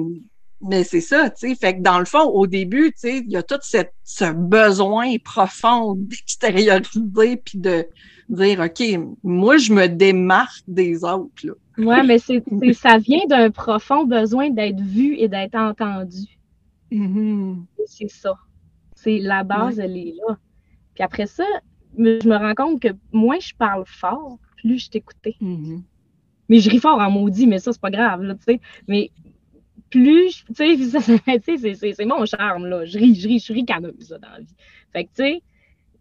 Mais 0.61 0.85
c'est 0.85 1.01
ça, 1.01 1.31
tu 1.31 1.49
sais. 1.49 1.55
Fait 1.57 1.77
que 1.77 1.83
dans 1.83 1.99
le 1.99 2.05
fond, 2.05 2.23
au 2.23 2.47
début, 2.47 2.93
tu 2.93 2.99
sais, 2.99 3.19
il 3.19 3.31
y 3.31 3.37
a 3.37 3.43
tout 3.43 3.59
cette, 3.63 3.93
ce 4.05 4.33
besoin 4.33 5.17
profond 5.19 5.95
d'extérioriser 5.97 7.37
puis 7.39 7.59
de 7.59 7.87
dire, 8.29 8.61
OK, 8.61 8.83
moi, 9.25 9.57
je 9.57 9.73
me 9.73 9.89
démarque 9.89 10.63
des 10.69 11.03
autres, 11.03 11.45
là. 11.45 11.55
Ouais, 11.79 12.03
mais 12.03 12.19
c'est, 12.19 12.43
ça 12.75 12.99
vient 12.99 13.27
d'un 13.27 13.51
profond 13.51 14.05
besoin 14.05 14.51
d'être 14.51 14.81
vu 14.81 15.17
et 15.17 15.29
d'être 15.29 15.55
entendu. 15.55 16.27
Mm-hmm. 16.93 17.57
C'est 17.87 18.11
ça. 18.11 18.35
C'est 18.95 19.19
la 19.19 19.45
base, 19.45 19.79
elle 19.79 19.97
est 19.97 20.15
là. 20.29 20.37
Puis 21.01 21.05
après 21.07 21.27
ça, 21.27 21.47
je 21.97 22.29
me 22.29 22.37
rends 22.37 22.55
compte 22.55 22.83
que 22.83 22.89
moins 23.11 23.39
je 23.41 23.55
parle 23.55 23.85
fort, 23.87 24.39
plus 24.59 24.85
je 24.85 24.91
t'écoutais. 24.91 25.35
Mm-hmm. 25.41 25.81
Mais 26.51 26.59
je 26.59 26.69
ris 26.69 26.79
fort 26.79 26.99
en 26.99 27.11
maudit, 27.11 27.47
mais 27.47 27.59
ça, 27.59 27.73
c'est 27.73 27.81
pas 27.81 27.91
grave, 27.91 28.21
là, 28.23 28.35
tu 28.35 28.43
sais. 28.43 28.61
Mais 28.87 29.11
plus, 29.89 30.45
tu 30.55 30.55
sais, 30.55 31.95
c'est 31.95 32.05
mon 32.05 32.27
charme, 32.27 32.67
là. 32.67 32.85
Je 32.85 32.99
ris, 32.99 33.15
je 33.15 33.29
ris, 33.29 33.39
je 33.39 33.45
suis 33.45 33.55
ricaneuse, 33.55 34.11
dans 34.11 34.29
la 34.29 34.41
vie. 34.41 34.55
Fait 34.93 35.05
que, 35.05 35.09
tu 35.09 35.23
sais, 35.23 35.43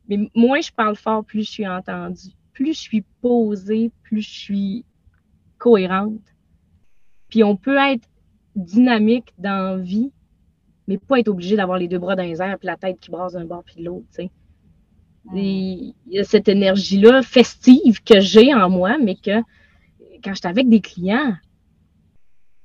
mais 0.10 0.30
moins 0.36 0.60
je 0.60 0.74
parle 0.74 0.98
fort, 0.98 1.24
plus 1.24 1.46
je 1.46 1.52
suis 1.52 1.68
entendue. 1.68 2.34
Plus 2.52 2.74
je 2.74 2.82
suis 2.82 3.06
posée, 3.22 3.92
plus 4.04 4.22
je 4.22 4.30
suis 4.38 4.86
cohérente. 5.60 6.36
Puis 7.30 7.42
on 7.46 7.56
peut 7.56 7.78
être 7.78 8.06
dynamique 8.54 9.34
dans 9.38 9.78
la 9.78 9.78
vie, 9.78 10.12
mais 10.90 10.98
pas 10.98 11.22
être 11.22 11.30
obligé 11.30 11.56
d'avoir 11.56 11.78
les 11.78 11.88
deux 11.88 12.00
bras 12.00 12.18
dans 12.18 12.24
les 12.24 12.42
airs 12.42 12.60
puis 12.60 12.68
la 12.68 12.76
tête 12.76 13.00
qui 13.00 13.10
brasse 13.12 13.32
d'un 13.32 13.46
bord 13.46 13.64
puis 13.64 13.78
de 13.78 13.86
l'autre, 13.86 14.06
tu 14.10 14.24
sais. 14.24 14.32
Il 15.34 15.94
y 16.08 16.20
a 16.20 16.24
cette 16.24 16.48
énergie-là 16.48 17.22
festive 17.22 18.04
que 18.04 18.20
j'ai 18.20 18.54
en 18.54 18.70
moi, 18.70 18.98
mais 18.98 19.16
que 19.16 19.42
quand 20.24 20.34
j'étais 20.34 20.48
avec 20.48 20.70
des 20.70 20.82
clients, 20.82 21.34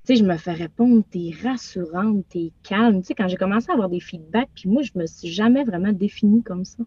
tu 0.06 0.14
sais, 0.14 0.16
je 0.16 0.25
me 0.25 0.37
fais 0.37 0.52
répondre, 0.52 1.02
t'es 1.11 1.30
rassurante, 1.42 2.25
t'es 2.28 2.52
calme. 2.62 3.00
Tu 3.00 3.09
sais, 3.09 3.14
quand 3.14 3.28
j'ai 3.28 3.37
commencé 3.37 3.71
à 3.71 3.75
avoir 3.75 3.88
des 3.88 4.00
feedbacks, 4.00 4.50
puis 4.54 4.68
moi, 4.68 4.83
je 4.83 4.92
me 4.97 5.06
suis 5.06 5.28
jamais 5.28 5.64
vraiment 5.64 5.92
définie 5.92 6.42
comme 6.42 6.64
ça. 6.64 6.83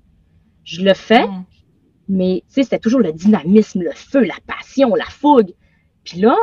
Je 0.64 0.84
le 0.84 0.94
fais, 0.94 1.26
mais 2.08 2.44
tu 2.48 2.54
sais, 2.56 2.64
c'était 2.64 2.80
toujours 2.80 3.00
le 3.00 3.14
dynamisme, 3.14 3.82
le 3.82 3.92
feu, 3.94 4.24
la 4.24 4.38
passion, 4.46 4.94
la 4.96 5.06
fougue. 5.06 5.54
Puis 6.04 6.20
là, 6.20 6.36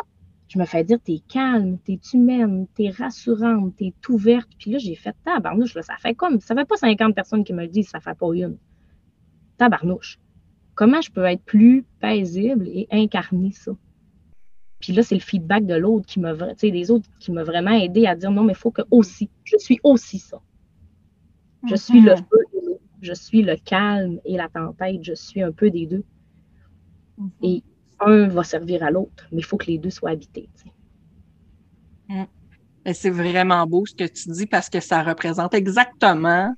je 0.49 0.59
me 0.59 0.65
fais 0.65 0.85
dire, 0.85 0.99
t'es 1.03 1.21
calme, 1.29 1.79
t'es 1.85 1.99
humaine, 2.13 2.67
t'es 2.75 2.91
rassurante, 2.91 3.77
t'es 3.77 3.93
ouverte. 4.09 4.49
Puis 4.59 4.71
là, 4.71 4.79
j'ai 4.79 4.95
fait 4.95 5.15
tabarnouche, 5.25 5.75
là, 5.75 5.83
ça 5.83 5.95
fait 5.99 6.15
comme, 6.15 6.41
ça 6.41 6.55
fait 6.55 6.65
pas 6.65 6.77
50 6.77 7.15
personnes 7.15 7.45
qui 7.45 7.53
me 7.53 7.63
le 7.63 7.69
disent, 7.69 7.89
ça 7.89 8.01
fait 8.01 8.17
pas 8.17 8.29
une. 8.35 8.57
Tabarnouche. 9.59 10.19
Comment 10.75 11.01
je 11.01 11.11
peux 11.11 11.25
être 11.25 11.45
plus 11.45 11.85
paisible 12.01 12.67
et 12.69 12.89
incarner 12.91 13.53
ça? 13.53 13.73
Puis 14.81 14.93
là, 14.93 15.03
c'est 15.03 15.15
le 15.15 15.21
feedback 15.21 15.65
de 15.67 15.75
l'autre 15.75 16.07
qui 16.07 16.21
m'a, 16.21 16.35
des 16.35 16.91
autres 16.91 17.09
qui 17.21 17.33
m'a 17.33 17.45
vraiment 17.45 17.71
aidé 17.71 18.07
à 18.07 18.17
dire 18.17 18.31
non, 18.31 18.43
mais 18.45 18.53
il 18.53 18.59
faut 18.59 18.71
que 18.71 18.83
aussi, 18.91 19.31
je 19.45 19.57
suis 19.57 19.81
aussi 19.83 20.19
ça. 20.19 20.41
Je 21.69 21.77
suis 21.77 22.01
le 22.01 22.13
mhm. 22.13 22.19
feu 22.19 22.79
je 23.01 23.13
suis 23.13 23.43
le 23.43 23.57
calme 23.57 24.19
et 24.25 24.37
la 24.37 24.49
tempête, 24.49 25.03
je 25.03 25.13
suis 25.13 25.43
un 25.43 25.53
peu 25.53 25.71
des 25.71 25.87
deux. 25.87 26.05
Mhm. 27.19 27.31
Et 27.43 27.63
un 28.01 28.29
va 28.29 28.43
servir 28.43 28.83
à 28.83 28.91
l'autre, 28.91 29.27
mais 29.31 29.39
il 29.39 29.45
faut 29.45 29.57
que 29.57 29.67
les 29.67 29.79
deux 29.79 29.91
soient 29.91 30.11
habités. 30.11 30.49
Mm. 32.09 32.25
C'est 32.93 33.11
vraiment 33.11 33.67
beau 33.67 33.87
ce 33.87 33.95
que 33.95 34.05
tu 34.05 34.31
dis 34.31 34.47
parce 34.47 34.69
que 34.69 34.81
ça 34.81 35.03
représente 35.03 35.55
exactement 35.55 36.55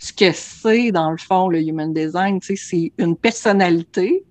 ce 0.00 0.12
que 0.12 0.32
c'est, 0.32 0.90
dans 0.90 1.12
le 1.12 1.18
fond, 1.18 1.48
le 1.48 1.60
human 1.60 1.94
design. 1.94 2.40
c'est 2.42 2.92
une 2.98 3.16
personnalité. 3.16 4.24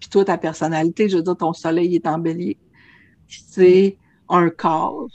Puis 0.00 0.08
toi, 0.08 0.24
ta 0.24 0.38
personnalité, 0.38 1.10
je 1.10 1.18
veux 1.18 1.22
dire, 1.22 1.36
ton 1.36 1.52
soleil 1.52 1.94
est 1.96 2.06
en 2.06 2.18
bélier 2.18 2.56
c'est 3.28 3.96
un 4.28 4.50
corps 4.50 5.08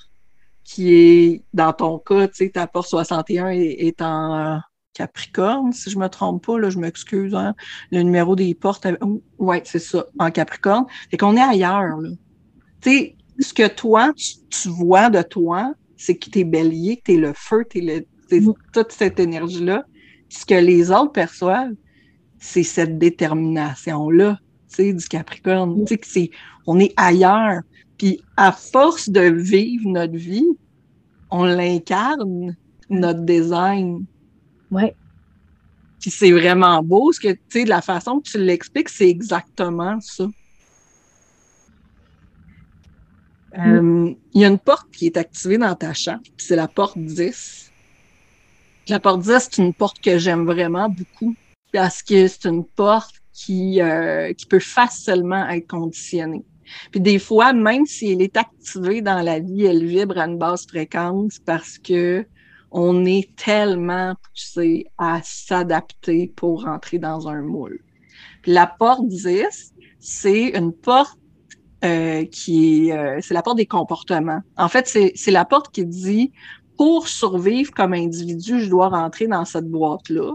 qui 0.63 0.93
est, 0.93 1.43
dans 1.53 1.73
ton 1.73 1.99
cas, 1.99 2.27
tu 2.27 2.35
sais, 2.35 2.49
ta 2.49 2.67
porte 2.67 2.87
61 2.87 3.49
est, 3.49 4.01
en 4.01 4.59
Capricorne, 4.93 5.73
si 5.73 5.89
je 5.89 5.97
me 5.97 6.07
trompe 6.07 6.45
pas, 6.45 6.59
là, 6.59 6.69
je 6.69 6.79
m'excuse, 6.79 7.33
hein. 7.35 7.55
le 7.91 8.01
numéro 8.03 8.35
des 8.35 8.53
portes, 8.53 8.85
euh, 8.85 8.95
ouais, 9.39 9.61
c'est 9.65 9.79
ça, 9.79 10.05
en 10.19 10.31
Capricorne. 10.31 10.85
Fait 11.09 11.17
qu'on 11.17 11.35
est 11.35 11.41
ailleurs, 11.41 11.97
là. 11.97 12.09
Tu 12.81 12.89
sais, 12.89 13.15
ce 13.39 13.53
que 13.53 13.67
toi, 13.67 14.13
tu, 14.15 14.69
vois 14.69 15.09
de 15.09 15.21
toi, 15.21 15.73
c'est 15.97 16.15
que 16.15 16.29
t'es 16.29 16.43
bélier, 16.43 16.97
que 16.97 17.03
t'es 17.03 17.17
le 17.17 17.33
feu, 17.33 17.65
t'es 17.67 17.81
le, 17.81 18.39
mm. 18.39 18.53
toute 18.71 18.91
cette 18.91 19.19
énergie-là. 19.19 19.85
Ce 20.33 20.47
que 20.47 20.55
les 20.55 20.89
autres 20.89 21.11
perçoivent, 21.11 21.75
c'est 22.39 22.63
cette 22.63 22.97
détermination-là, 22.97 24.39
tu 24.67 24.75
sais, 24.75 24.93
du 24.93 25.07
Capricorne. 25.07 25.85
Tu 25.85 25.89
sais, 25.89 25.97
que 25.99 26.07
c'est, 26.07 26.31
on 26.65 26.79
est 26.79 26.91
ailleurs. 26.97 27.61
Puis 27.99 28.19
à 28.35 28.51
force 28.51 29.09
de 29.09 29.21
vivre 29.21 29.87
notre 29.87 30.15
vie, 30.15 30.47
on 31.29 31.43
l'incarne, 31.43 32.55
notre 32.89 33.19
design. 33.19 34.05
Ouais. 34.71 34.95
Puis 36.01 36.09
c'est 36.09 36.31
vraiment 36.31 36.81
beau, 36.81 37.11
ce 37.11 37.19
que 37.19 37.33
tu 37.33 37.39
sais, 37.49 37.63
de 37.65 37.69
la 37.69 37.83
façon 37.83 38.19
que 38.19 38.27
tu 38.27 38.39
l'expliques, 38.39 38.89
c'est 38.89 39.07
exactement 39.07 39.99
ça. 40.01 40.25
Euh, 43.59 44.15
il 44.33 44.41
y 44.41 44.45
a 44.45 44.47
une 44.47 44.57
porte 44.57 44.89
qui 44.91 45.05
est 45.05 45.15
activée 45.15 45.59
dans 45.59 45.75
ta 45.75 45.93
chambre, 45.93 46.23
c'est 46.37 46.55
la 46.55 46.67
porte 46.67 46.97
10. 46.97 47.71
La 48.89 48.99
porte 48.99 49.21
10, 49.21 49.31
c'est 49.39 49.61
une 49.61 49.73
porte 49.73 50.01
que 50.01 50.17
j'aime 50.17 50.45
vraiment 50.45 50.89
beaucoup 50.89 51.35
parce 51.71 52.03
que 52.03 52.27
c'est 52.27 52.45
une 52.45 52.65
porte 52.65 53.15
qui, 53.31 53.81
euh, 53.81 54.33
qui 54.33 54.45
peut 54.45 54.59
facilement 54.59 55.47
être 55.49 55.67
conditionnée. 55.67 56.43
Puis 56.91 56.99
des 56.99 57.17
fois, 57.19 57.53
même 57.53 57.85
si 57.85 58.11
elle 58.11 58.21
est 58.21 58.35
activée 58.35 59.01
dans 59.01 59.21
la 59.21 59.39
vie, 59.39 59.65
elle 59.65 59.85
vibre 59.85 60.17
à 60.17 60.25
une 60.27 60.37
basse 60.37 60.65
fréquence 60.67 61.39
parce 61.45 61.77
que 61.77 62.25
on 62.71 63.05
est 63.05 63.35
tellement 63.35 64.15
poussé 64.15 64.87
à 64.97 65.21
s'adapter 65.23 66.33
pour 66.35 66.63
rentrer 66.63 66.97
dans 66.97 67.27
un 67.29 67.41
moule. 67.41 67.79
Puis 68.41 68.51
la 68.51 68.67
porte 68.67 69.07
10, 69.07 69.73
c'est 69.99 70.49
une 70.57 70.73
porte 70.73 71.17
euh, 71.85 72.25
qui 72.25 72.89
est, 72.89 72.97
euh, 72.97 73.19
c'est 73.21 73.33
la 73.33 73.43
porte 73.43 73.57
des 73.57 73.65
comportements. 73.65 74.41
En 74.57 74.67
fait, 74.67 74.87
c'est 74.87 75.31
la 75.31 75.45
porte 75.45 75.73
qui 75.73 75.85
dit, 75.85 76.31
pour 76.77 77.07
survivre 77.07 77.71
comme 77.71 77.93
individu, 77.93 78.59
je 78.59 78.69
dois 78.69 78.89
rentrer 78.89 79.27
dans 79.27 79.45
cette 79.45 79.69
boîte-là, 79.69 80.33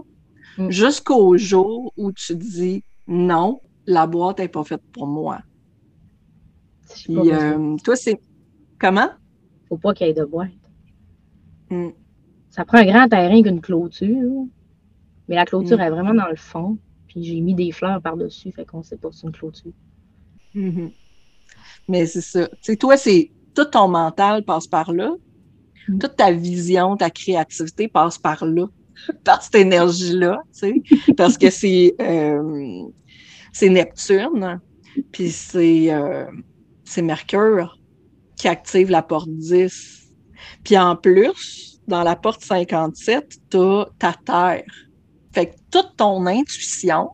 mm. 0.57 0.69
jusqu'au 0.69 1.37
jour 1.37 1.93
où 1.97 2.11
tu 2.11 2.35
dis, 2.35 2.83
non, 3.07 3.61
la 3.85 4.07
boîte 4.07 4.39
n'est 4.39 4.47
pas 4.47 4.63
faite 4.63 4.83
pour 4.93 5.07
moi. 5.07 5.39
Puis, 7.03 7.31
euh, 7.31 7.75
toi, 7.83 7.95
c'est 7.95 8.19
comment? 8.79 9.09
Faut 9.67 9.77
pas 9.77 9.93
qu'il 9.93 10.07
y 10.07 10.09
ait 10.09 10.13
de 10.13 10.25
boîte. 10.25 10.49
Hmm. 11.69 11.89
Ça 12.49 12.65
prend 12.65 12.79
un 12.79 12.85
grand 12.85 13.07
terrain 13.07 13.43
qu'une 13.43 13.61
clôture. 13.61 14.47
Mais 15.27 15.35
la 15.35 15.45
clôture 15.45 15.77
hmm. 15.77 15.81
est 15.81 15.89
vraiment 15.89 16.13
dans 16.13 16.27
le 16.27 16.35
fond. 16.35 16.77
Puis 17.07 17.23
j'ai 17.23 17.41
mis 17.41 17.55
des 17.55 17.71
fleurs 17.71 18.01
par-dessus, 18.01 18.51
fait 18.51 18.65
qu'on 18.65 18.83
sait 18.83 18.97
pas 18.97 19.11
si 19.11 19.19
c'est 19.19 19.27
une 19.27 19.33
clôture. 19.33 19.71
Mm-hmm. 20.55 20.91
Mais 21.87 22.05
c'est 22.05 22.21
ça. 22.21 22.47
Tu 22.47 22.57
sais, 22.61 22.75
toi, 22.75 22.97
c'est 22.97 23.31
tout 23.55 23.65
ton 23.65 23.87
mental 23.87 24.43
passe 24.43 24.67
par 24.67 24.93
là. 24.93 25.11
Toute 25.99 26.15
ta 26.15 26.31
vision, 26.31 26.97
ta 26.97 27.09
créativité 27.09 27.87
passe 27.87 28.17
par 28.17 28.45
là, 28.45 28.65
par 29.23 29.41
cette 29.41 29.55
énergie-là, 29.55 30.39
tu 30.53 30.83
sais, 30.85 31.13
parce 31.13 31.37
que 31.37 31.49
c'est 31.49 31.95
euh, 32.01 32.83
c'est 33.53 33.69
Neptune, 33.69 34.59
puis 35.11 35.31
c'est 35.31 35.91
euh, 35.91 36.25
c'est 36.83 37.01
Mercure 37.01 37.77
qui 38.35 38.47
active 38.47 38.89
la 38.89 39.01
porte 39.01 39.29
10. 39.29 40.11
Puis 40.63 40.77
en 40.77 40.95
plus, 40.95 41.81
dans 41.87 42.03
la 42.03 42.15
porte 42.15 42.43
57, 42.43 43.29
tu 43.49 43.57
ta 43.99 44.13
terre. 44.13 44.63
Fait 45.33 45.47
que 45.47 45.55
toute 45.71 45.97
ton 45.97 46.25
intuition, 46.25 47.09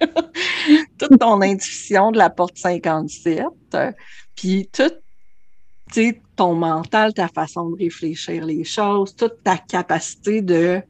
toute 0.98 1.18
ton 1.18 1.40
intuition 1.40 2.12
de 2.12 2.18
la 2.18 2.30
porte 2.30 2.58
57, 2.58 3.44
puis 4.36 4.68
tout 4.72 4.92
ton 6.42 6.56
mental, 6.56 7.14
ta 7.14 7.28
façon 7.28 7.70
de 7.70 7.76
réfléchir 7.76 8.44
les 8.44 8.64
choses, 8.64 9.14
toute 9.14 9.44
ta 9.44 9.56
capacité 9.56 10.42
de, 10.42 10.82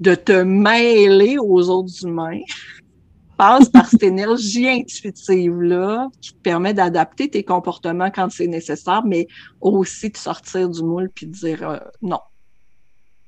de 0.00 0.14
te 0.14 0.42
mêler 0.42 1.36
aux 1.38 1.68
autres 1.68 2.06
humains, 2.06 2.40
passe 3.36 3.68
par 3.68 3.86
cette 3.86 4.02
énergie 4.14 4.66
intuitive-là 4.66 6.08
qui 6.18 6.32
te 6.32 6.38
permet 6.38 6.72
d'adapter 6.72 7.28
tes 7.28 7.44
comportements 7.44 8.10
quand 8.10 8.30
c'est 8.30 8.46
nécessaire, 8.46 9.04
mais 9.04 9.26
aussi 9.60 10.08
de 10.08 10.16
sortir 10.16 10.70
du 10.70 10.82
moule 10.82 11.10
puis 11.14 11.26
de 11.26 11.32
dire 11.32 11.68
euh, 11.68 11.78
non. 12.00 12.20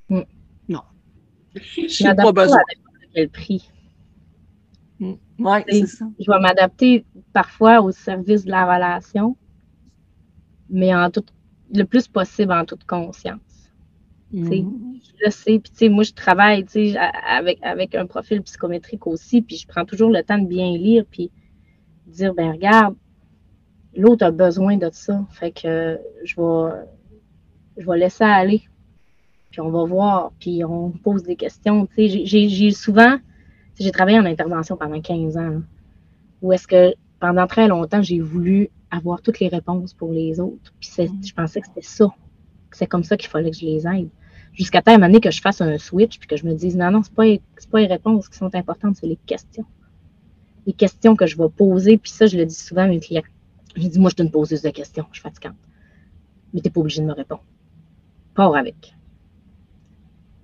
Mm. 0.08 0.20
Non. 0.70 0.82
Je 1.54 2.02
n'ai 2.02 2.14
pas 2.14 2.32
besoin. 2.32 2.56
À 2.56 3.06
quel 3.12 3.28
prix? 3.28 3.70
Mm. 5.00 5.12
Oui, 5.40 5.58
c'est 5.68 5.86
ça. 5.86 6.06
Je 6.18 6.30
vais 6.30 6.40
m'adapter 6.40 7.04
parfois 7.34 7.82
au 7.82 7.92
service 7.92 8.46
de 8.46 8.50
la 8.50 8.64
relation, 8.64 9.36
mais 10.70 10.94
en 10.94 11.10
tout, 11.10 11.24
le 11.72 11.84
plus 11.84 12.08
possible 12.08 12.52
en 12.52 12.64
toute 12.64 12.84
conscience. 12.84 13.40
Mm-hmm. 14.34 15.00
Je 15.24 15.30
sais, 15.30 15.60
puis 15.60 15.88
moi, 15.88 16.04
je 16.04 16.12
travaille 16.12 16.64
avec, 17.28 17.58
avec 17.62 17.94
un 17.94 18.06
profil 18.06 18.42
psychométrique 18.42 19.06
aussi, 19.06 19.42
puis 19.42 19.56
je 19.56 19.66
prends 19.66 19.84
toujours 19.84 20.10
le 20.10 20.22
temps 20.22 20.38
de 20.38 20.46
bien 20.46 20.76
lire, 20.76 21.04
puis 21.10 21.30
dire, 22.06 22.34
ben 22.34 22.52
regarde, 22.52 22.94
l'autre 23.96 24.26
a 24.26 24.30
besoin 24.30 24.76
de 24.76 24.88
ça. 24.92 25.24
Fait 25.30 25.50
que 25.50 25.98
je 26.24 26.36
vais, 26.36 26.86
je 27.78 27.86
vais 27.86 27.98
laisser 27.98 28.24
aller. 28.24 28.62
Puis 29.50 29.60
on 29.60 29.70
va 29.70 29.84
voir, 29.84 30.32
puis 30.38 30.64
on 30.64 30.90
pose 30.90 31.22
des 31.22 31.36
questions. 31.36 31.86
Tu 31.86 32.08
sais, 32.08 32.26
j'ai 32.26 32.70
souvent, 32.72 33.18
j'ai 33.78 33.90
travaillé 33.90 34.18
en 34.18 34.26
intervention 34.26 34.76
pendant 34.76 35.00
15 35.00 35.36
ans, 35.36 35.62
où 36.42 36.52
est-ce 36.52 36.66
que 36.66 36.94
pendant 37.20 37.46
très 37.46 37.68
longtemps, 37.68 38.02
j'ai 38.02 38.20
voulu 38.20 38.70
avoir 38.96 39.22
toutes 39.22 39.40
les 39.40 39.48
réponses 39.48 39.94
pour 39.94 40.12
les 40.12 40.40
autres. 40.40 40.72
Puis 40.80 40.90
je 41.24 41.34
pensais 41.34 41.60
que 41.60 41.66
c'était 41.66 41.86
ça, 41.86 42.06
que 42.70 42.76
c'est 42.76 42.86
comme 42.86 43.04
ça 43.04 43.16
qu'il 43.16 43.28
fallait 43.28 43.50
que 43.50 43.56
je 43.56 43.64
les 43.64 43.86
aide. 43.86 44.08
Jusqu'à 44.52 44.80
temps, 44.80 45.00
à 45.00 45.20
que 45.20 45.30
je 45.30 45.40
fasse 45.40 45.60
un 45.60 45.76
switch, 45.76 46.18
puis 46.18 46.26
que 46.26 46.36
je 46.36 46.46
me 46.46 46.54
dise, 46.54 46.76
non, 46.76 46.90
non, 46.90 47.02
c'est 47.02 47.12
pas, 47.12 47.24
pas 47.70 47.80
les 47.80 47.86
réponses 47.86 48.28
qui 48.28 48.38
sont 48.38 48.54
importantes, 48.54 48.96
c'est 48.96 49.06
les 49.06 49.18
questions. 49.26 49.66
Les 50.66 50.72
questions 50.72 51.14
que 51.14 51.26
je 51.26 51.36
vais 51.36 51.48
poser, 51.48 51.98
puis 51.98 52.10
ça, 52.10 52.26
je 52.26 52.36
le 52.38 52.46
dis 52.46 52.54
souvent 52.54 52.82
à 52.82 52.86
mes 52.86 52.98
clients. 52.98 53.22
Je 53.76 53.86
dis, 53.86 53.98
moi, 53.98 54.10
je 54.10 54.16
te 54.16 54.22
une 54.22 54.30
poseuse 54.30 54.62
de 54.62 54.70
questions, 54.70 55.04
je 55.12 55.20
suis 55.20 55.22
fatigante. 55.22 55.56
Mais 56.54 56.60
tu 56.60 56.68
n'es 56.68 56.72
pas 56.72 56.80
obligé 56.80 57.02
de 57.02 57.06
me 57.06 57.12
répondre. 57.12 57.44
Pars 58.34 58.56
avec. 58.56 58.94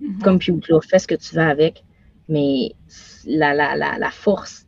Mm-hmm. 0.01 0.19
Computer, 0.21 0.77
fais 0.87 0.99
ce 0.99 1.07
que 1.07 1.15
tu 1.15 1.35
veux 1.35 1.41
avec, 1.41 1.83
mais 2.29 2.75
la, 3.25 3.53
la, 3.55 3.75
la, 3.75 3.97
la 3.97 4.11
force 4.11 4.67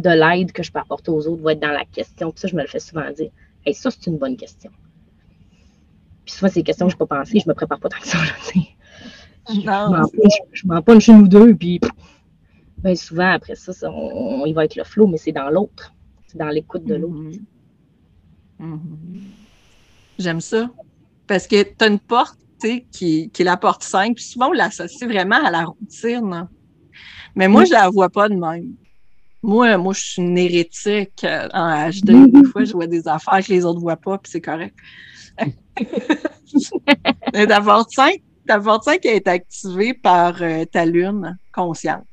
de 0.00 0.10
l'aide 0.10 0.52
que 0.52 0.62
je 0.62 0.72
peux 0.72 0.78
apporter 0.78 1.10
aux 1.10 1.26
autres 1.26 1.42
va 1.42 1.52
être 1.52 1.60
dans 1.60 1.70
la 1.70 1.84
question. 1.84 2.30
Puis 2.30 2.40
ça, 2.40 2.48
je 2.48 2.56
me 2.56 2.62
le 2.62 2.68
fais 2.68 2.80
souvent 2.80 3.10
dire. 3.12 3.30
Et 3.66 3.72
ça, 3.72 3.90
c'est 3.90 4.06
une 4.06 4.18
bonne 4.18 4.36
question. 4.36 4.70
Puis 6.24 6.34
souvent, 6.34 6.48
c'est 6.48 6.60
des 6.60 6.64
questions 6.64 6.86
que 6.86 6.92
je 6.92 6.96
n'ai 6.96 7.06
pas 7.06 7.18
pensé, 7.18 7.38
je 7.38 7.48
me 7.48 7.54
prépare 7.54 7.78
pas 7.78 7.88
tant 7.88 7.98
que 7.98 8.08
ça. 8.08 8.18
je 9.48 10.66
m'en 10.66 10.82
punch 10.82 11.08
une 11.08 11.22
ou 11.22 11.28
deux, 11.28 11.54
puis 11.54 11.80
ben, 12.78 12.96
souvent, 12.96 13.30
après 13.30 13.54
ça, 13.54 13.72
on, 13.90 14.44
il 14.46 14.54
va 14.54 14.64
être 14.64 14.76
le 14.76 14.84
flow, 14.84 15.06
mais 15.06 15.16
c'est 15.16 15.32
dans 15.32 15.48
l'autre. 15.50 15.94
C'est 16.26 16.38
dans 16.38 16.48
l'écoute 16.48 16.84
de 16.84 16.94
l'autre. 16.94 17.14
Mm-hmm. 17.14 17.40
Mm-hmm. 18.60 19.20
J'aime 20.18 20.40
ça. 20.40 20.70
Parce 21.26 21.46
que 21.46 21.62
tu 21.62 21.84
as 21.84 21.86
une 21.86 21.98
porte 21.98 22.38
qui, 22.90 23.30
qui 23.30 23.42
est 23.42 23.44
la 23.44 23.56
porte 23.56 23.82
5, 23.82 24.14
puis 24.14 24.24
souvent, 24.24 24.48
on 24.48 24.52
l'associe 24.52 25.08
vraiment 25.08 25.42
à 25.44 25.50
la 25.50 25.64
routine. 25.64 26.48
Mais 27.34 27.48
moi, 27.48 27.64
je 27.64 27.72
la 27.72 27.88
vois 27.90 28.08
pas 28.08 28.28
de 28.28 28.34
même. 28.34 28.74
Moi, 29.44 29.76
moi, 29.76 29.92
je 29.92 30.00
suis 30.00 30.22
une 30.22 30.38
hérétique 30.38 31.22
euh, 31.22 31.48
en 31.52 31.90
HD. 31.90 32.32
Des 32.32 32.44
fois, 32.44 32.64
je 32.64 32.72
vois 32.72 32.86
des 32.86 33.06
affaires 33.06 33.44
que 33.44 33.52
les 33.52 33.66
autres 33.66 33.78
ne 33.78 33.82
voient 33.82 33.98
pas, 33.98 34.16
puis 34.16 34.32
c'est 34.32 34.40
correct. 34.40 34.74
porte 37.60 37.90
5, 37.92 38.22
ta 38.46 38.58
porte 38.58 38.84
5 38.84 39.04
est 39.04 39.28
activée 39.28 39.92
par 39.92 40.40
euh, 40.40 40.64
ta 40.64 40.86
lune 40.86 41.36
consciente. 41.52 42.06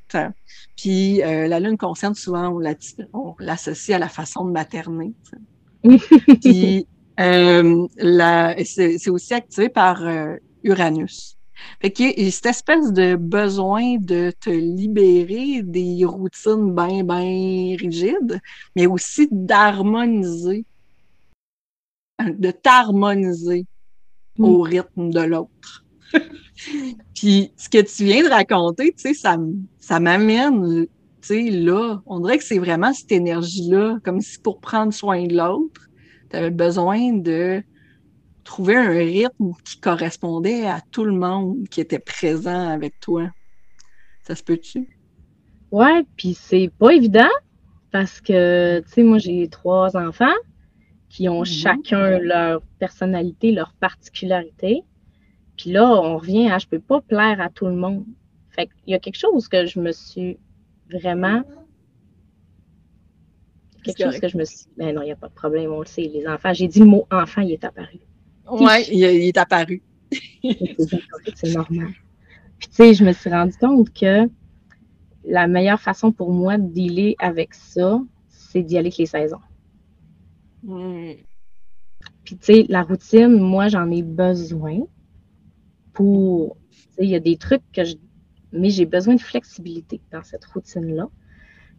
Puis 0.76 1.22
euh, 1.22 1.48
la 1.48 1.58
lune 1.58 1.78
consciente, 1.78 2.16
souvent, 2.16 2.48
on 3.14 3.34
l'associe 3.38 3.96
à 3.96 3.98
la 3.98 4.08
façon 4.08 4.44
de 4.44 4.50
materner. 4.50 5.14
Puis 6.42 6.86
c'est 7.16 9.08
aussi 9.08 9.32
activé 9.32 9.70
par 9.70 10.02
Uranus. 10.62 11.38
Fait 11.80 11.90
qu'il 11.90 12.18
y 12.18 12.26
a 12.26 12.30
cette 12.30 12.46
espèce 12.46 12.92
de 12.92 13.16
besoin 13.16 13.96
de 13.98 14.32
te 14.40 14.50
libérer 14.50 15.62
des 15.62 16.04
routines 16.04 16.74
bien, 16.74 17.02
bien 17.04 17.76
rigides, 17.78 18.40
mais 18.76 18.86
aussi 18.86 19.28
d'harmoniser, 19.30 20.64
de 22.24 22.50
t'harmoniser 22.50 23.66
au 24.38 24.58
mm. 24.58 24.62
rythme 24.62 25.10
de 25.10 25.20
l'autre. 25.20 25.84
Puis 27.14 27.52
ce 27.56 27.68
que 27.68 27.82
tu 27.82 28.04
viens 28.04 28.22
de 28.22 28.28
raconter, 28.28 28.92
tu 28.92 29.02
sais, 29.02 29.14
ça, 29.14 29.36
ça 29.78 30.00
m'amène, 30.00 30.86
tu 30.86 30.88
sais, 31.22 31.50
là, 31.50 32.00
on 32.06 32.20
dirait 32.20 32.38
que 32.38 32.44
c'est 32.44 32.58
vraiment 32.58 32.92
cette 32.92 33.12
énergie-là, 33.12 33.98
comme 34.04 34.20
si 34.20 34.38
pour 34.38 34.60
prendre 34.60 34.92
soin 34.92 35.26
de 35.26 35.36
l'autre, 35.36 35.88
tu 36.30 36.36
avais 36.36 36.50
besoin 36.50 37.12
de 37.12 37.62
trouver 38.44 38.76
un 38.76 38.90
rythme 38.90 39.52
qui 39.64 39.78
correspondait 39.80 40.66
à 40.66 40.80
tout 40.90 41.04
le 41.04 41.12
monde 41.12 41.68
qui 41.68 41.80
était 41.80 41.98
présent 41.98 42.68
avec 42.68 42.98
toi. 43.00 43.30
Ça 44.22 44.34
se 44.34 44.42
peut-tu? 44.42 44.88
Ouais, 45.70 46.04
puis 46.16 46.34
c'est 46.34 46.70
pas 46.78 46.90
évident 46.90 47.30
parce 47.90 48.20
que, 48.20 48.80
tu 48.80 48.88
sais, 48.88 49.02
moi, 49.02 49.18
j'ai 49.18 49.48
trois 49.48 49.96
enfants 49.96 50.34
qui 51.08 51.28
ont 51.28 51.40
mhm. 51.40 51.44
chacun 51.44 52.18
leur 52.18 52.62
personnalité, 52.78 53.52
leur 53.52 53.74
particularité. 53.74 54.82
Puis 55.56 55.70
là, 55.70 55.86
on 55.86 56.16
revient 56.16 56.50
à 56.50 56.58
je 56.58 56.66
peux 56.66 56.80
pas 56.80 57.00
plaire 57.00 57.40
à 57.40 57.50
tout 57.50 57.66
le 57.66 57.74
monde. 57.74 58.04
Fait 58.50 58.66
qu'il 58.66 58.92
y 58.92 58.94
a 58.94 58.98
quelque 58.98 59.18
chose 59.18 59.48
que 59.48 59.66
je 59.66 59.78
me 59.78 59.92
suis 59.92 60.38
vraiment. 60.90 61.42
Quelque 63.82 64.04
chose 64.04 64.20
que 64.20 64.28
je 64.28 64.36
me 64.36 64.44
suis. 64.44 64.66
Ben 64.76 64.94
non, 64.94 65.02
il 65.02 65.06
n'y 65.06 65.12
a 65.12 65.16
pas 65.16 65.28
de 65.28 65.34
problème, 65.34 65.72
on 65.72 65.80
le 65.80 65.86
sait. 65.86 66.02
Les 66.02 66.26
enfants, 66.26 66.52
j'ai 66.52 66.68
dit 66.68 66.80
le 66.80 66.86
mot 66.86 67.06
enfant, 67.10 67.42
il 67.42 67.52
est 67.52 67.64
apparu. 67.64 68.00
Oui, 68.50 68.84
il, 68.90 69.04
est 69.04 69.38
apparu. 69.38 69.82
c'est 71.34 71.54
normal. 71.54 71.92
Puis, 72.58 72.68
tu 72.68 72.74
sais, 72.74 72.94
je 72.94 73.04
me 73.04 73.12
suis 73.12 73.30
rendu 73.30 73.56
compte 73.56 73.92
que 73.92 74.28
la 75.24 75.46
meilleure 75.46 75.80
façon 75.80 76.12
pour 76.12 76.32
moi 76.32 76.58
de 76.58 76.68
dealer 76.68 77.14
avec 77.18 77.54
ça, 77.54 78.00
c'est 78.28 78.62
d'y 78.62 78.76
aller 78.76 78.88
avec 78.88 78.98
les 78.98 79.06
saisons. 79.06 79.40
Hmm. 80.62 81.12
Puis, 82.24 82.36
tu 82.36 82.44
sais, 82.44 82.66
la 82.68 82.82
routine, 82.82 83.38
moi, 83.38 83.68
j'en 83.68 83.90
ai 83.90 84.02
besoin 84.02 84.80
pour. 85.92 86.56
Tu 86.70 86.78
sais, 86.78 87.04
il 87.04 87.10
y 87.10 87.14
a 87.14 87.20
des 87.20 87.36
trucs 87.36 87.62
que 87.72 87.84
je. 87.84 87.94
Mais 88.52 88.70
j'ai 88.70 88.84
besoin 88.84 89.14
de 89.14 89.20
flexibilité 89.20 90.00
dans 90.12 90.22
cette 90.22 90.44
routine-là. 90.44 91.08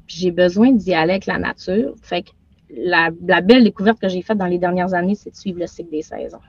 Puis, 0.07 0.17
j'ai 0.17 0.31
besoin 0.31 0.71
d'y 0.71 0.93
aller 0.93 1.11
avec 1.11 1.27
la 1.27 1.37
nature. 1.37 1.95
Fait 2.01 2.23
que 2.23 2.31
la, 2.69 3.11
la 3.25 3.41
belle 3.41 3.63
découverte 3.63 3.99
que 3.99 4.09
j'ai 4.09 4.21
faite 4.21 4.37
dans 4.37 4.47
les 4.47 4.57
dernières 4.57 4.93
années, 4.93 5.15
c'est 5.15 5.29
de 5.29 5.35
suivre 5.35 5.59
le 5.59 5.67
cycle 5.67 5.91
des 5.91 6.01
saisons. 6.01 6.39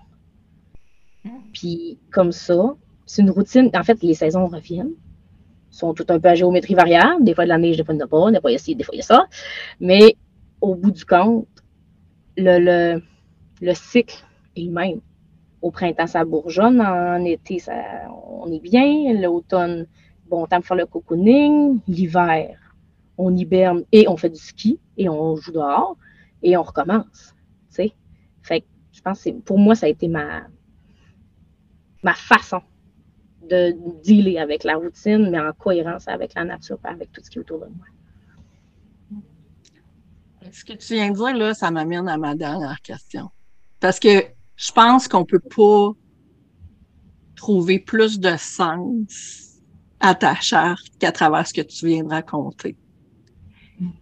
Puis 1.53 1.99
comme 2.11 2.33
ça, 2.33 2.75
c'est 3.07 3.23
une 3.23 3.31
routine. 3.31 3.71
En 3.75 3.83
fait, 3.83 4.03
les 4.03 4.15
saisons 4.15 4.47
reviennent. 4.47 4.95
sont 5.71 5.95
toutes 5.95 6.11
un 6.11 6.21
peu 6.21 6.29
à 6.29 6.35
géométrie 6.35 6.75
variable. 6.75 7.25
Des 7.25 7.35
fois 7.35 7.45
de 7.45 7.49
la 7.49 7.59
neige, 7.59 7.77
des 7.77 7.85
fois 7.85 7.95
il 7.95 7.99
n'y 7.99 8.03
en 8.03 8.07
a 8.07 8.09
pas. 8.09 8.31
Des 8.31 8.41
fois 8.41 8.51
il 8.51 8.55
y 8.55 8.57
a 8.57 8.59
ci, 8.59 8.77
des 8.77 8.85
fois 8.85 8.95
il 8.95 8.99
y 8.99 9.01
a 9.01 9.05
ça. 9.05 9.27
Mais 9.81 10.17
au 10.61 10.75
bout 10.75 10.91
du 10.91 11.05
compte, 11.05 11.49
le, 12.37 13.01
le, 13.61 13.75
cycle 13.75 14.25
est 14.57 14.63
le 14.63 14.71
même. 14.71 15.01
Au 15.63 15.71
printemps, 15.71 16.07
ça 16.07 16.25
bourgeonne. 16.25 16.81
En 16.81 17.25
été, 17.25 17.59
ça, 17.59 17.75
on 18.11 18.51
est 18.53 18.61
bien. 18.61 19.15
L'automne, 19.21 19.87
bon 20.29 20.47
temps 20.47 20.59
pour 20.59 20.67
faire 20.67 20.77
le 20.77 20.87
cocooning. 20.87 21.81
L'hiver, 21.89 22.59
on 23.19 23.35
hiberne 23.35 23.85
et 23.93 24.09
on 24.09 24.17
fait 24.17 24.31
du 24.31 24.41
ski 24.41 24.79
et 24.97 25.09
on 25.09 25.37
joue 25.37 25.53
dehors 25.53 25.97
et 26.43 26.57
on 26.57 26.63
recommence. 26.63 27.35
sais. 27.71 27.93
Fait 28.43 28.61
que 28.61 28.67
je 28.93 29.01
pense 29.01 29.23
que 29.25 29.31
pour 29.31 29.59
moi, 29.59 29.75
ça 29.75 29.87
a 29.87 29.89
été 29.89 30.09
ma, 30.09 30.43
ma 32.05 32.15
façon 32.15 32.63
de 33.51 33.75
dealer 34.05 34.39
avec 34.39 34.65
la 34.65 34.77
routine, 34.77 35.31
mais 35.31 35.41
en 35.41 35.53
cohérence 35.53 36.07
avec 36.07 36.35
la 36.35 36.45
nature 36.45 36.79
avec 36.85 37.11
tout 37.13 37.21
ce 37.25 37.31
qui 37.31 37.39
est 37.39 37.41
autour 37.41 37.61
de 37.61 37.67
moi. 37.67 37.87
Ce 40.53 40.65
que 40.65 40.75
tu 40.75 40.95
viens 40.95 41.11
de 41.11 41.17
dire, 41.17 41.35
là, 41.37 41.55
ça 41.55 41.71
m'amène 41.71 42.09
à 42.09 42.17
ma 42.17 42.35
dernière 42.35 42.81
question. 42.81 43.31
Parce 43.81 43.99
que 43.99 44.25
je 44.57 44.73
pense 44.73 45.09
qu'on 45.09 45.21
ne 45.21 45.25
peut 45.25 45.41
pas 45.41 45.91
trouver 47.35 47.79
plus 47.79 48.21
de 48.21 48.37
sens 48.37 49.61
à 50.01 50.15
ta 50.15 50.35
charte 50.37 50.87
qu'à 50.99 51.13
travers 51.13 51.47
ce 51.47 51.55
que 51.55 51.63
tu 51.63 51.87
viens 51.87 52.05
de 52.05 52.11
raconter. 52.11 52.77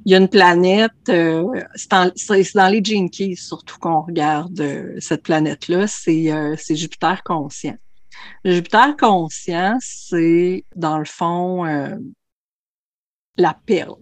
Il 0.05 0.13
y 0.13 0.15
a 0.15 0.19
une 0.19 0.29
planète, 0.29 0.93
euh, 1.09 1.45
c'est 1.75 1.91
dans, 1.91 2.69
les 2.69 2.85
Jinkies 2.85 3.37
surtout 3.37 3.79
qu'on 3.79 4.03
regarde 4.03 4.61
euh, 4.61 4.97
cette 4.99 5.23
planète-là, 5.23 5.87
euh, 6.09 6.55
c'est 6.59 6.77
Jupiter 6.77 7.23
conscient. 7.25 7.77
Jupiter 8.45 8.97
conscient, 8.97 9.77
c'est 9.81 10.65
dans 10.75 10.99
le 10.99 11.05
fond 11.05 11.65
euh, 11.65 11.97
la 13.37 13.55
perle 13.67 13.97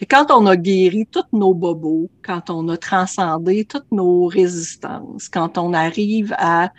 Et 0.00 0.06
quand 0.06 0.30
on 0.30 0.46
a 0.46 0.56
guéri 0.56 1.06
tous 1.06 1.24
nos 1.32 1.54
bobos, 1.54 2.10
quand 2.22 2.50
on 2.50 2.68
a 2.68 2.76
transcendé 2.76 3.64
toutes 3.64 3.90
nos 3.90 4.26
résistances, 4.26 5.28
quand 5.28 5.58
on 5.58 5.72
arrive 5.72 6.34
à 6.38 6.72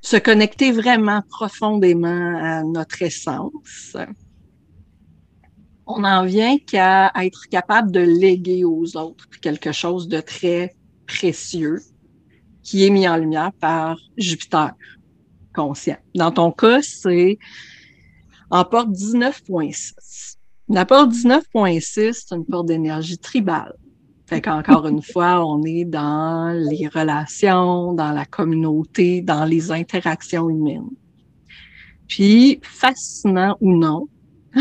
se 0.00 0.16
connecter 0.16 0.70
vraiment 0.70 1.22
profondément 1.28 2.38
à 2.38 2.62
notre 2.62 3.02
essence, 3.02 3.96
on 5.86 6.04
en 6.04 6.24
vient 6.24 6.58
qu'à 6.58 7.12
être 7.16 7.48
capable 7.48 7.90
de 7.92 8.00
léguer 8.00 8.64
aux 8.64 8.96
autres 8.96 9.28
quelque 9.40 9.72
chose 9.72 10.08
de 10.08 10.20
très 10.20 10.74
précieux 11.06 11.80
qui 12.62 12.84
est 12.84 12.90
mis 12.90 13.08
en 13.08 13.16
lumière 13.16 13.52
par 13.60 13.96
Jupiter 14.16 14.72
conscient. 15.56 15.96
Dans 16.14 16.30
ton 16.30 16.52
cas, 16.52 16.80
c'est 16.82 17.38
en 18.50 18.64
porte 18.64 18.90
19.6. 18.90 20.36
La 20.68 20.84
porte 20.84 21.10
19.6, 21.10 22.24
c'est 22.26 22.34
une 22.34 22.44
porte 22.44 22.66
d'énergie 22.66 23.18
tribale. 23.18 23.74
Fait 24.26 24.40
qu'encore 24.40 24.86
une 24.86 25.02
fois, 25.12 25.44
on 25.46 25.62
est 25.64 25.84
dans 25.84 26.50
les 26.52 26.88
relations, 26.88 27.94
dans 27.94 28.12
la 28.12 28.24
communauté, 28.24 29.20
dans 29.20 29.44
les 29.44 29.72
interactions 29.72 30.48
humaines. 30.50 30.90
Puis, 32.08 32.60
fascinant 32.62 33.56
ou 33.60 33.76
non, 33.76 34.08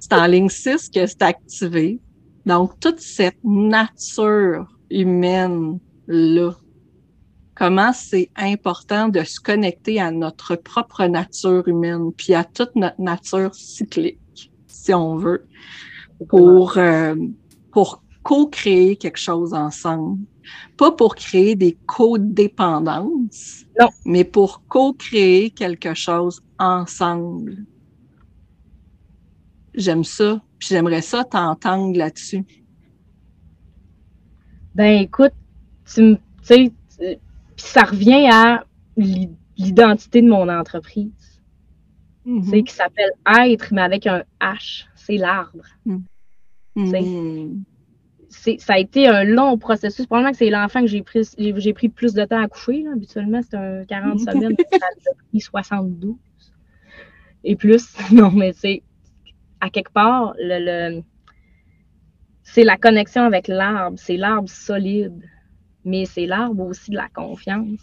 c'est 0.00 0.12
en 0.12 0.26
ligne 0.26 0.48
6 0.48 0.90
que 0.90 1.06
c'est 1.06 1.22
activé. 1.22 2.00
Donc, 2.46 2.78
toute 2.80 3.00
cette 3.00 3.38
nature 3.44 4.66
humaine-là 4.90 6.52
comment 7.58 7.92
c'est 7.92 8.30
important 8.36 9.08
de 9.08 9.24
se 9.24 9.40
connecter 9.40 10.00
à 10.00 10.12
notre 10.12 10.54
propre 10.54 11.04
nature 11.06 11.66
humaine, 11.66 12.12
puis 12.16 12.32
à 12.32 12.44
toute 12.44 12.76
notre 12.76 13.00
nature 13.00 13.52
cyclique, 13.52 14.52
si 14.68 14.94
on 14.94 15.16
veut, 15.16 15.44
pour, 16.28 16.78
euh, 16.78 17.16
pour 17.72 18.04
co-créer 18.22 18.96
quelque 18.96 19.18
chose 19.18 19.54
ensemble. 19.54 20.24
Pas 20.76 20.92
pour 20.92 21.16
créer 21.16 21.56
des 21.56 21.76
codépendances, 21.86 23.64
mais 24.04 24.22
pour 24.22 24.62
co-créer 24.68 25.50
quelque 25.50 25.94
chose 25.94 26.40
ensemble. 26.60 27.56
J'aime 29.74 30.04
ça, 30.04 30.40
puis 30.58 30.68
j'aimerais 30.70 31.02
ça 31.02 31.24
t'entendre 31.24 31.98
là-dessus. 31.98 32.44
Ben 34.76 35.02
écoute, 35.02 35.32
tu 35.92 36.16
sais, 36.42 36.72
puis 37.58 37.66
ça 37.66 37.82
revient 37.82 38.28
à 38.32 38.64
l'identité 38.96 40.22
de 40.22 40.28
mon 40.28 40.48
entreprise. 40.48 41.42
Mm 42.24 42.62
qui 42.62 42.74
s'appelle 42.74 43.10
être, 43.40 43.72
mais 43.72 43.80
avec 43.80 44.06
un 44.06 44.22
H. 44.40 44.84
C'est 44.94 45.16
l'arbre. 45.16 45.64
Mm. 45.86 45.98
Mm. 46.76 47.64
Ça 48.30 48.74
a 48.74 48.78
été 48.78 49.08
un 49.08 49.24
long 49.24 49.56
processus. 49.56 50.06
Probablement 50.06 50.32
que 50.32 50.36
c'est 50.36 50.50
l'enfant 50.50 50.82
que 50.82 50.86
j'ai 50.86 51.02
pris, 51.02 51.26
j'ai 51.38 51.72
pris 51.72 51.88
plus 51.88 52.12
de 52.12 52.24
temps 52.26 52.40
à 52.40 52.46
coucher. 52.46 52.84
Habituellement, 52.92 53.40
c'est 53.42 53.56
un 53.56 53.84
40 53.86 54.20
semaines. 54.20 54.56
ça 54.70 54.76
a 54.76 55.14
pris 55.30 55.40
72. 55.40 56.14
Et 57.44 57.56
plus. 57.56 57.94
Non, 58.12 58.30
mais 58.30 58.52
c'est 58.52 58.82
à 59.60 59.70
quelque 59.70 59.92
part, 59.92 60.34
le 60.38 61.00
c'est 62.42 62.64
la 62.64 62.76
connexion 62.76 63.22
avec 63.22 63.48
l'arbre. 63.48 63.98
C'est 63.98 64.16
l'arbre 64.16 64.48
solide 64.48 65.22
mais 65.88 66.04
c'est 66.04 66.26
l'arbre 66.26 66.66
aussi 66.66 66.90
de 66.90 66.96
la 66.96 67.08
confiance. 67.08 67.80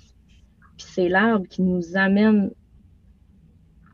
Puis 0.78 0.88
c'est 0.88 1.10
l'arbre 1.10 1.48
qui 1.48 1.62
nous 1.62 1.98
amène 1.98 2.52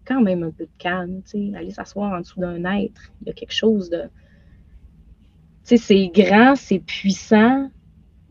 quand 0.06 0.22
même 0.22 0.44
un 0.44 0.52
peu 0.52 0.66
de 0.66 0.78
calme, 0.78 1.22
tu 1.24 1.52
sais, 1.52 1.58
aller 1.58 1.72
s'asseoir 1.72 2.12
en 2.12 2.20
dessous 2.20 2.40
d'un 2.40 2.64
être. 2.66 3.12
Il 3.22 3.28
y 3.28 3.30
a 3.30 3.34
quelque 3.34 3.54
chose 3.54 3.90
de. 3.90 4.04
Tu 5.64 5.78
sais, 5.78 5.78
c'est 5.78 6.12
grand, 6.14 6.56
c'est 6.56 6.80
puissant, 6.80 7.70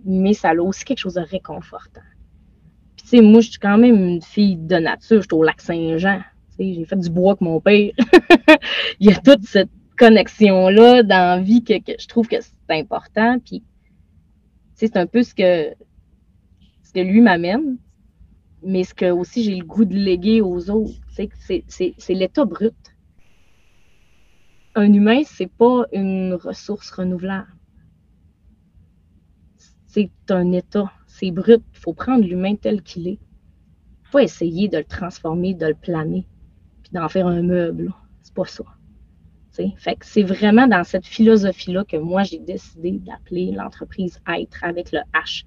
mais 0.04 0.34
ça 0.34 0.50
a 0.50 0.54
aussi 0.56 0.84
quelque 0.84 0.98
chose 0.98 1.14
de 1.14 1.20
réconfortant. 1.20 2.02
Puis, 2.96 3.04
tu 3.04 3.08
sais, 3.08 3.20
moi, 3.22 3.40
je 3.40 3.50
suis 3.50 3.58
quand 3.58 3.78
même 3.78 3.94
une 3.94 4.22
fille 4.22 4.56
de 4.56 4.76
nature. 4.76 5.22
Je 5.22 5.28
suis 5.28 5.34
au 5.34 5.42
lac 5.42 5.60
Saint-Jean. 5.60 6.20
Tu 6.50 6.56
sais, 6.56 6.74
j'ai 6.74 6.84
fait 6.84 6.96
du 6.96 7.08
bois 7.08 7.32
avec 7.32 7.40
mon 7.40 7.60
père. 7.60 7.92
Il 9.00 9.10
y 9.10 9.12
a 9.12 9.16
toute 9.16 9.44
cette 9.44 9.70
connexion-là 9.96 11.02
dans 11.02 11.42
vie 11.42 11.62
que 11.62 11.74
je 11.98 12.08
trouve 12.08 12.26
que 12.26 12.40
c'est 12.40 12.78
important. 12.78 13.38
Puis, 13.38 13.62
c'est 14.80 14.96
un 14.96 15.06
peu 15.06 15.22
ce 15.22 15.34
que, 15.34 15.74
ce 16.82 16.92
que 16.94 17.00
lui 17.00 17.20
m'amène, 17.20 17.76
mais 18.62 18.82
ce 18.84 18.94
que 18.94 19.10
aussi 19.10 19.44
j'ai 19.44 19.56
le 19.56 19.64
goût 19.64 19.84
de 19.84 19.94
léguer 19.94 20.40
aux 20.40 20.70
autres. 20.70 20.94
C'est 21.10 22.14
l'état 22.14 22.46
brut. 22.46 22.74
Un 24.74 24.90
humain, 24.90 25.20
c'est 25.26 25.50
pas 25.50 25.84
une 25.92 26.32
ressource 26.32 26.90
renouvelable. 26.92 27.54
C'est 29.86 30.10
un 30.30 30.50
état. 30.52 30.90
C'est 31.06 31.30
brut. 31.30 31.62
Il 31.74 31.78
faut 31.78 31.92
prendre 31.92 32.24
l'humain 32.24 32.54
tel 32.56 32.82
qu'il 32.82 33.06
est. 33.06 33.18
Pas 34.12 34.22
essayer 34.22 34.68
de 34.68 34.78
le 34.78 34.84
transformer, 34.84 35.52
de 35.52 35.66
le 35.66 35.74
planer, 35.74 36.26
puis 36.82 36.92
d'en 36.92 37.08
faire 37.08 37.26
un 37.26 37.42
meuble. 37.42 37.92
C'est 38.22 38.34
pas 38.34 38.46
ça. 38.46 38.64
Fait 39.76 39.96
que 39.96 40.06
c'est 40.06 40.22
vraiment 40.22 40.66
dans 40.66 40.84
cette 40.84 41.06
philosophie-là 41.06 41.84
que 41.84 41.96
moi, 41.96 42.22
j'ai 42.22 42.38
décidé 42.38 42.92
d'appeler 42.92 43.52
l'entreprise 43.52 44.20
être 44.28 44.62
avec 44.62 44.92
le 44.92 45.00
H, 45.14 45.44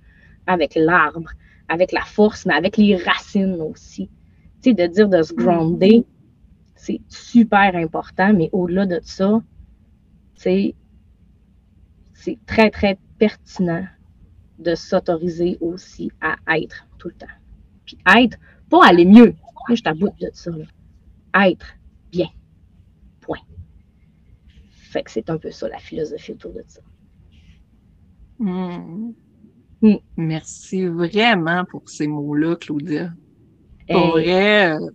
avec 0.48 0.76
l'arbre, 0.76 1.32
avec 1.70 1.92
la 1.92 2.02
force, 2.02 2.46
mais 2.46 2.54
avec 2.54 2.78
les 2.78 2.96
racines 2.96 3.62
aussi. 3.62 4.10
Tu 4.62 4.70
sais, 4.70 4.74
de 4.74 4.88
dire 4.88 5.10
de 5.10 5.22
se 5.22 5.34
grounder, 5.34 6.06
c'est 6.76 7.02
super 7.08 7.76
important, 7.76 8.34
mais 8.34 8.50
au-delà 8.52 8.86
de 8.86 9.00
ça, 9.04 9.42
c'est 10.36 10.76
très, 12.46 12.70
très 12.70 12.98
pertinent 13.18 13.86
de 14.60 14.76
s'autoriser 14.76 15.58
aussi 15.62 16.12
à 16.22 16.36
être 16.58 16.86
tout 16.98 17.10
le 17.10 17.16
temps. 17.16 17.28
Puis 17.86 17.98
être, 18.18 18.38
pas 18.70 18.86
aller 18.86 19.06
mieux. 19.06 19.36
Moi, 19.68 19.76
je 19.76 19.82
t'aboute 19.82 20.20
de 20.20 20.30
ça. 20.34 20.52
Être 21.36 21.66
bien. 22.12 22.28
Fait 24.94 25.02
que 25.02 25.10
c'est 25.10 25.32
un 25.32 25.40
peu 25.40 25.50
ça 25.50 25.68
la 25.68 25.80
philosophie 25.80 26.34
autour 26.34 26.54
de 26.54 26.64
ça. 26.68 26.82
Hmm. 28.38 29.14
Hmm. 29.82 29.96
Merci 30.16 30.86
vraiment 30.86 31.66
pour 31.66 31.90
ces 31.90 32.06
mots-là, 32.06 32.56
Claudia. 32.58 33.10
Pour 33.90 34.12
vrai, 34.12 34.72
euh, 34.72 34.88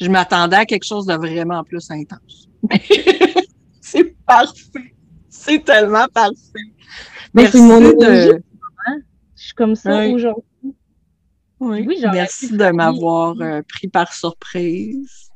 je 0.00 0.08
m'attendais 0.08 0.54
à 0.54 0.66
quelque 0.66 0.84
chose 0.84 1.06
de 1.06 1.14
vraiment 1.14 1.64
plus 1.64 1.90
intense. 1.90 2.48
c'est 3.80 4.16
parfait. 4.24 4.94
C'est 5.28 5.64
tellement 5.64 6.06
parfait. 6.14 6.68
Mais 7.34 7.50
mon 7.54 7.80
de... 7.80 8.40
Je 9.34 9.42
suis 9.42 9.54
comme 9.54 9.74
ça 9.74 10.08
aujourd'hui. 10.08 10.44
Oui, 11.58 11.88
Merci 12.12 12.52
de 12.56 12.70
m'avoir 12.70 13.34
euh, 13.40 13.62
pris 13.68 13.88
par 13.88 14.12
surprise. 14.12 15.27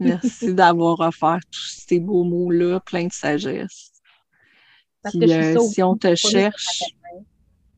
Merci 0.00 0.54
d'avoir 0.54 1.00
offert 1.00 1.38
tous 1.50 1.84
ces 1.86 2.00
beaux 2.00 2.24
mots-là, 2.24 2.80
plein 2.80 3.06
de 3.06 3.12
sagesse. 3.12 3.92
Euh, 5.14 5.58
si 5.58 5.82
on 5.82 5.96
te 5.96 6.14
cherche. 6.14 6.80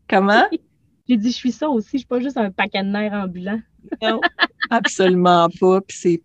Comment? 0.09 0.47
J'ai 1.09 1.17
dit, 1.17 1.31
je 1.31 1.37
suis 1.37 1.53
ça 1.53 1.69
aussi, 1.69 1.91
je 1.93 1.99
suis 1.99 2.07
pas 2.07 2.21
juste 2.21 2.37
un 2.37 2.51
paquet 2.51 2.83
de 2.83 2.89
nerfs 2.89 3.13
ambulant. 3.13 3.61
non, 4.03 4.21
absolument 4.71 5.49
pas. 5.61 5.81
Puis 5.81 6.21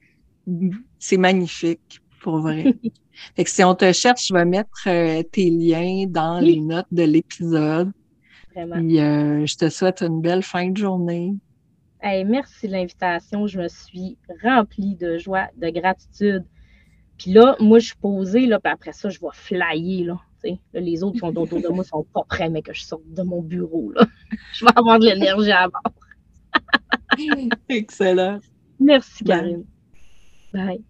c'est 0.97 1.17
magnifique, 1.17 2.01
pour 2.21 2.39
vrai. 2.39 2.73
fait 3.35 3.43
que 3.43 3.49
si 3.49 3.63
on 3.63 3.75
te 3.75 3.91
cherche, 3.91 4.27
je 4.27 4.33
vais 4.33 4.45
mettre 4.45 4.87
euh, 4.87 5.21
tes 5.21 5.51
liens 5.51 6.05
dans 6.07 6.39
les 6.39 6.59
notes 6.59 6.87
de 6.91 7.03
l'épisode. 7.03 7.91
Vraiment. 8.55 8.75
Euh, 8.77 9.45
je 9.45 9.55
te 9.55 9.69
souhaite 9.69 10.01
une 10.01 10.19
belle 10.19 10.41
fin 10.41 10.69
de 10.69 10.77
journée 10.77 11.35
merci 12.03 12.67
de 12.67 12.73
l'invitation. 12.73 13.47
Je 13.47 13.59
me 13.59 13.67
suis 13.67 14.17
remplie 14.43 14.95
de 14.95 15.17
joie, 15.17 15.47
de 15.57 15.69
gratitude. 15.69 16.45
Puis 17.17 17.31
là, 17.31 17.55
moi, 17.59 17.79
je 17.79 17.87
suis 17.87 17.97
posée, 17.97 18.47
là, 18.47 18.59
puis 18.59 18.71
après 18.71 18.93
ça, 18.93 19.09
je 19.09 19.19
vais 19.19 19.27
flyer, 19.31 20.05
là. 20.05 20.19
les 20.73 21.03
autres 21.03 21.13
qui 21.13 21.19
sont 21.19 21.37
autour 21.37 21.61
de 21.61 21.67
moi 21.67 21.83
sont 21.83 22.03
pas 22.03 22.23
prêts, 22.27 22.49
mais 22.49 22.63
que 22.63 22.73
je 22.73 22.83
sorte 22.83 23.03
de 23.07 23.21
mon 23.21 23.41
bureau, 23.41 23.91
là. 23.91 24.07
je 24.53 24.65
vais 24.65 24.71
avoir 24.75 24.97
de 24.97 25.05
l'énergie 25.05 25.51
à 25.51 25.67
bord. 25.67 25.93
Excellent. 27.69 28.39
Merci, 28.79 29.23
Karine. 29.23 29.65
Bye. 30.51 30.83